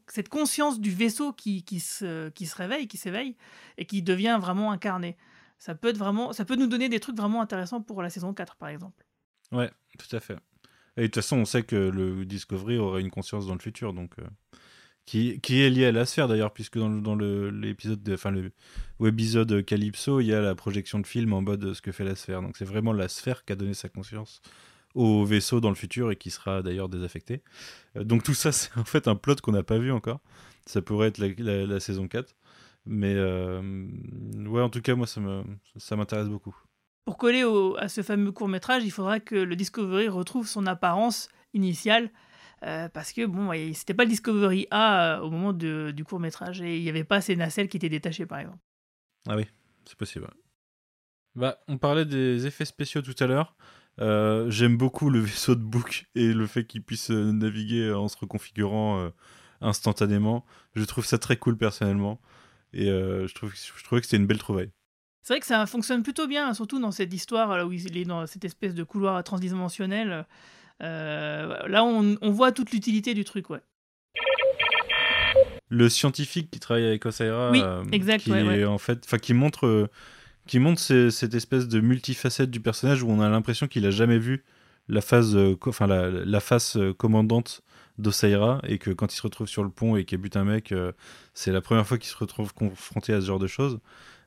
[0.07, 3.35] cette conscience du vaisseau qui, qui, se, qui se réveille, qui s'éveille,
[3.77, 5.17] et qui devient vraiment incarné.
[5.57, 8.33] Ça peut, être vraiment, ça peut nous donner des trucs vraiment intéressants pour la saison
[8.33, 9.05] 4, par exemple.
[9.51, 10.37] Ouais, tout à fait.
[10.97, 13.93] Et de toute façon, on sait que le Discovery aura une conscience dans le futur,
[13.93, 14.15] donc
[15.11, 18.51] qui, est lié à la sphère d'ailleurs, puisque dans, l'épisode, enfin le
[18.99, 22.15] webisode Calypso, il y a la projection de film en mode ce que fait la
[22.15, 22.41] sphère.
[22.41, 24.41] Donc c'est vraiment la sphère qui a donné sa conscience
[24.95, 27.41] au vaisseau dans le futur et qui sera d'ailleurs désaffecté.
[27.97, 30.21] Euh, donc tout ça, c'est en fait un plot qu'on n'a pas vu encore.
[30.65, 32.33] Ça pourrait être la, la, saison 4.
[32.85, 33.61] Mais euh,
[34.47, 36.55] ouais, en tout cas, moi, ça m'intéresse beaucoup.
[37.03, 40.67] Pour coller au, à ce fameux court métrage, il faudra que le Discovery retrouve son
[40.67, 42.11] apparence initiale
[42.63, 46.61] euh, parce que bon, c'était pas le Discovery A euh, au moment du court métrage
[46.61, 48.59] et il n'y avait pas ces nacelles qui étaient détachées par exemple.
[49.27, 49.45] Ah oui,
[49.85, 50.27] c'est possible.
[51.35, 53.55] Bah, on parlait des effets spéciaux tout à l'heure.
[53.99, 58.17] Euh, j'aime beaucoup le vaisseau de Book et le fait qu'il puisse naviguer en se
[58.17, 59.11] reconfigurant
[59.61, 60.45] instantanément.
[60.75, 62.21] Je trouve ça très cool personnellement
[62.73, 64.71] et je, trouve, je trouvais que c'était une belle trouvaille.
[65.23, 68.25] C'est vrai que ça fonctionne plutôt bien, surtout dans cette histoire où il est dans
[68.25, 70.25] cette espèce de couloir transdimensionnel.
[70.81, 73.61] Euh, là, on, voit toute l'utilité du truc, ouais.
[75.69, 78.33] Le scientifique qui travaille avec Osaira, oui, euh, exact, qui
[78.65, 79.87] en fait, enfin, qui montre, euh,
[80.45, 84.17] qui montre cette espèce de multifacette du personnage où on a l'impression qu'il a jamais
[84.17, 84.43] vu
[84.89, 87.61] la phase, enfin la, face commandante
[87.99, 90.73] d'Osaira et que quand il se retrouve sur le pont et qu'il bute un mec,
[91.33, 93.79] c'est la première fois qu'il se retrouve confronté à ce genre de choses.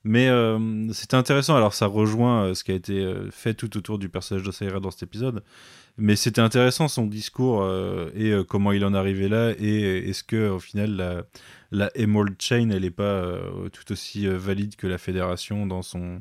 [0.04, 0.28] Mais
[0.92, 1.56] c'était intéressant.
[1.56, 5.02] Alors, ça rejoint ce qui a été fait tout autour du personnage d'Osaira dans cet
[5.02, 5.42] épisode.
[5.96, 10.08] Mais c'était intéressant son discours euh, et euh, comment il en est arrivé là et
[10.08, 11.22] est-ce que au final la,
[11.70, 16.20] la Emerald Chain elle est pas euh, tout aussi valide que la Fédération dans son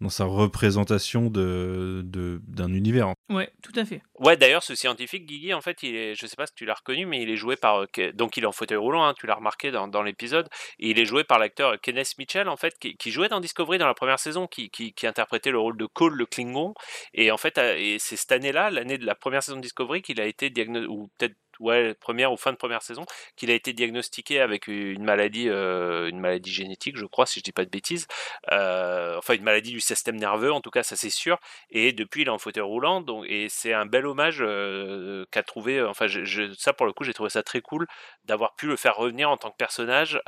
[0.00, 2.02] dans sa représentation de,
[2.46, 3.12] d'un univers.
[3.28, 4.00] Ouais, tout à fait.
[4.18, 6.74] Ouais, d'ailleurs, ce scientifique, Guigui, en fait, il est, je sais pas si tu l'as
[6.74, 9.34] reconnu, mais il est joué par, donc il est en fauteuil roulant, hein, tu l'as
[9.34, 13.10] remarqué dans, dans l'épisode, et il est joué par l'acteur Kenneth Mitchell, en fait, qui,
[13.10, 16.14] jouait dans Discovery dans la première saison, qui, qui, qui, interprétait le rôle de Cole
[16.14, 16.74] le Klingon,
[17.14, 20.20] et en fait, et c'est cette année-là, l'année de la première saison de Discovery, qu'il
[20.20, 23.04] a été diagnostiqué, ou peut-être ouais, première ou fin de première saison,
[23.36, 27.44] qu'il a été diagnostiqué avec une maladie, euh, une maladie génétique, je crois, si je
[27.44, 28.06] dis pas de bêtises,
[28.52, 31.38] euh, enfin une maladie du système nerveux, en tout cas ça c'est sûr.
[31.70, 35.42] Et depuis il est en fauteuil roulant, donc et c'est un bel hommage euh, qu'a
[35.42, 35.82] trouvé.
[35.82, 37.86] Enfin, je, ça pour le coup j'ai trouvé ça très cool
[38.24, 40.20] d'avoir pu le faire revenir en tant que personnage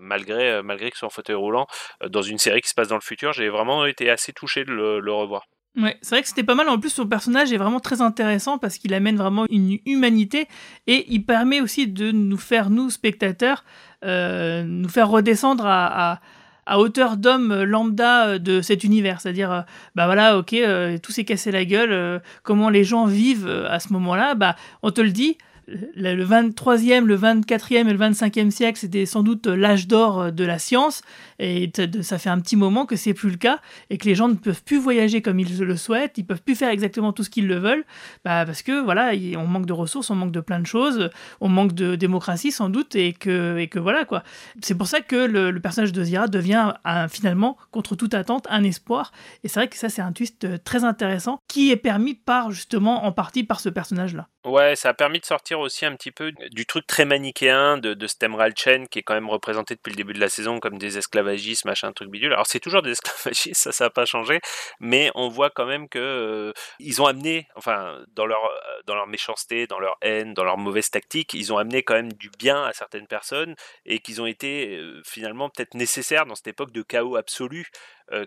[0.00, 1.66] malgré malgré qu'il soit en fauteuil roulant
[2.06, 3.32] dans une série qui se passe dans le futur.
[3.32, 5.46] J'ai vraiment été assez touché de le revoir.
[5.76, 6.68] Ouais, c'est vrai que c'était pas mal.
[6.68, 10.46] En plus, son personnage est vraiment très intéressant parce qu'il amène vraiment une humanité
[10.86, 13.64] et il permet aussi de nous faire, nous, spectateurs,
[14.04, 16.20] euh, nous faire redescendre à,
[16.66, 19.20] à, hauteur d'homme lambda euh, de cet univers.
[19.20, 19.60] C'est-à-dire, euh,
[19.96, 20.54] bah voilà, ok,
[21.02, 25.00] tout s'est cassé la gueule, comment les gens vivent à ce moment-là, bah on te
[25.00, 30.32] le dit, le 23e, le 24e et le 25e siècle, c'était sans doute l'âge d'or
[30.32, 31.02] de la science,
[31.38, 31.70] et
[32.02, 33.60] ça fait un petit moment que c'est plus le cas,
[33.90, 36.54] et que les gens ne peuvent plus voyager comme ils le souhaitent, ils peuvent plus
[36.54, 37.84] faire exactement tout ce qu'ils le veulent,
[38.24, 41.10] bah parce que voilà, on manque de ressources, on manque de plein de choses,
[41.40, 44.22] on manque de démocratie sans doute, et que, voilà quoi.
[44.62, 46.74] C'est pour ça que le, personnage de Zira devient
[47.10, 49.12] finalement, contre toute attente, un espoir,
[49.42, 52.50] et c'est vrai que ça c'est un twist euh, très intéressant, qui est permis par
[52.50, 54.28] justement en partie par ce personnage-là.
[54.44, 57.94] Ouais, ça a permis de sortir aussi un petit peu du truc très manichéen de,
[57.94, 60.98] de Stemral qui est quand même représenté depuis le début de la saison comme des
[60.98, 62.32] esclavagistes, machin, truc bidule.
[62.32, 64.40] Alors c'est toujours des esclavagistes, ça, ça n'a pas changé,
[64.80, 68.94] mais on voit quand même que euh, ils ont amené, enfin, dans leur, euh, dans
[68.94, 72.30] leur méchanceté, dans leur haine, dans leur mauvaise tactique, ils ont amené quand même du
[72.38, 76.72] bien à certaines personnes et qu'ils ont été euh, finalement peut-être nécessaires dans cette époque
[76.72, 77.70] de chaos absolu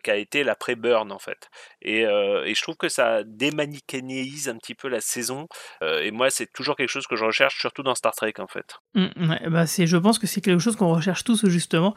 [0.03, 1.49] qu'a été l'après-Burn en fait.
[1.81, 5.47] Et, euh, et, je trouve que ça démanichénéise un petit peu la saison.
[5.83, 8.47] Euh, et moi, c'est toujours quelque chose que je recherche, surtout dans Star Trek en
[8.47, 8.75] fait.
[8.95, 11.93] Mmh, bah c'est, je pense que c'est quelque chose qu'on recherche tous justement.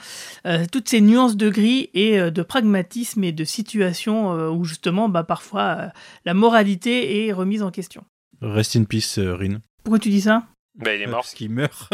[0.72, 5.92] toutes ces nuances de gris et de pragmatisme et de situation où justement, bah, parfois,
[6.24, 8.04] la moralité est remise en question.
[8.42, 9.60] Rest in peace, Rin.
[9.84, 10.44] Pourquoi tu dis ça?
[10.76, 11.20] Bah, il est mort.
[11.20, 11.90] Parce qu'il meurt.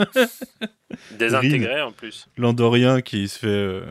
[1.19, 2.29] Désintégré en plus.
[2.37, 3.47] L'Andorien qui se fait.
[3.47, 3.83] Euh,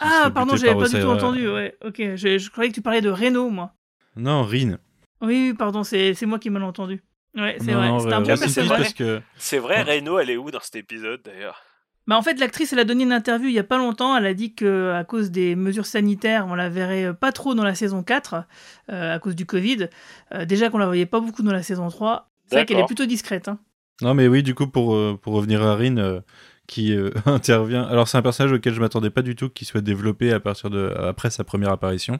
[0.00, 1.48] ah, pardon, j'avais pas du tout entendu.
[1.48, 1.96] Ouais, ok.
[2.14, 3.74] Je, je, croyais que tu parlais de Renault, moi.
[4.16, 4.78] Non, Rin.
[5.20, 7.02] Oui, pardon, c'est moi qui mal entendu.
[7.36, 7.90] Ouais, c'est vrai.
[8.00, 9.56] C'est un bon C'est vrai, que...
[9.58, 11.60] vrai Renault, elle est où dans cet épisode d'ailleurs?
[12.06, 14.16] Bah en fait, l'actrice, elle a donné une interview il y a pas longtemps.
[14.16, 17.64] Elle a dit que à cause des mesures sanitaires, on la verrait pas trop dans
[17.64, 18.44] la saison 4
[18.90, 19.88] euh, à cause du Covid.
[20.34, 22.30] Euh, déjà qu'on la voyait pas beaucoup dans la saison 3.
[22.46, 23.48] C'est vrai qu'elle est plutôt discrète.
[23.48, 23.58] Hein.
[24.02, 26.20] Non, mais oui, du coup, pour, euh, pour revenir à Rin, euh,
[26.66, 27.84] qui euh, intervient.
[27.84, 30.70] Alors, c'est un personnage auquel je m'attendais pas du tout qu'il soit développé à partir
[30.70, 32.18] de après sa première apparition.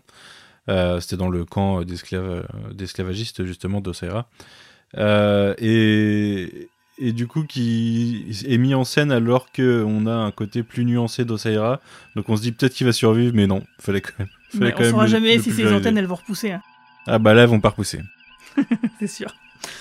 [0.69, 4.29] Euh, C'était dans le camp d'esclavagistes, justement, d'Osaira.
[5.59, 6.69] Et,
[6.99, 11.25] et du coup, qui est mis en scène alors qu'on a un côté plus nuancé
[11.25, 11.81] d'Osaira.
[12.17, 14.29] Donc, on se dit peut-être qu'il va survivre, mais non, fallait quand même.
[14.53, 15.77] fallait Mais quand on même saura jamais le si ces pulvériser.
[15.81, 16.53] antennes, elles vont repousser.
[16.53, 16.63] hein.
[17.07, 18.01] Ah, bah là, elles vont pas repousser.
[19.01, 19.35] c'est sûr.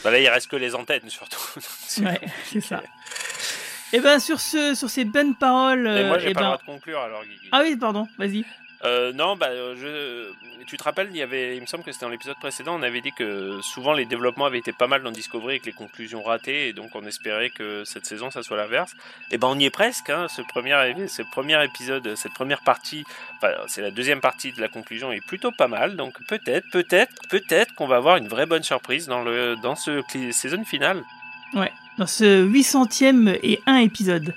[0.04, 1.42] Bah là, il reste que les antennes, surtout.
[2.02, 2.82] Ouais, c'est ça.
[3.92, 5.88] Et ben sur ce, sur ces bonnes paroles.
[5.88, 7.50] Et moi, j'ai eh pas ben- le droit de conclure, alors, Guigui.
[7.52, 8.44] Ah oui, pardon, vas-y.
[8.86, 10.66] Euh, non, bah, euh, je...
[10.66, 12.84] tu te rappelles, il y avait, il me semble que c'était dans l'épisode précédent, on
[12.84, 16.22] avait dit que souvent les développements avaient été pas mal dans Discovery avec les conclusions
[16.22, 18.94] ratées, et donc on espérait que cette saison ça soit l'inverse.
[19.32, 20.10] Et ben on y est presque.
[20.10, 20.74] Hein, ce premier,
[21.08, 23.06] ce premier épisode, cette première partie,
[23.38, 25.96] enfin, c'est la deuxième partie de la conclusion est plutôt pas mal.
[25.96, 30.02] Donc peut-être, peut-être, peut-être qu'on va avoir une vraie bonne surprise dans le dans ce
[30.32, 31.04] saison finale.
[31.54, 34.34] Ouais, dans ce 800e et un épisode.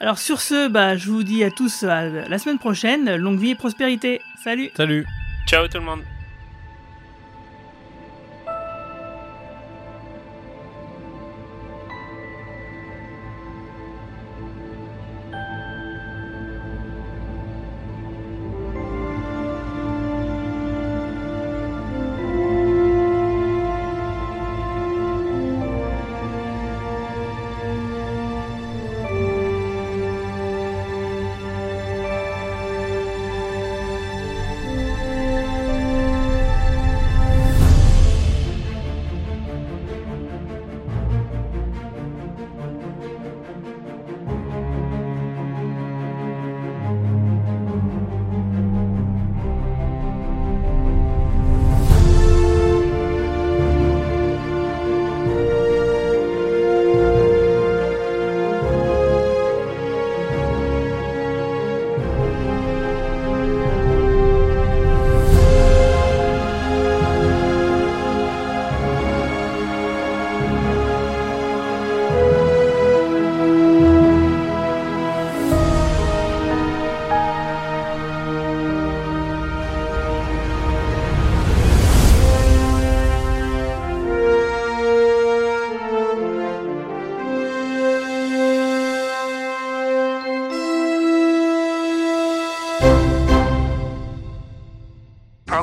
[0.00, 3.16] Alors sur ce, bah, je vous dis à tous à la semaine prochaine.
[3.16, 4.22] Longue vie et prospérité.
[4.42, 5.06] Salut Salut
[5.46, 6.00] Ciao tout le monde.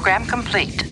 [0.08, 0.87] Program complete.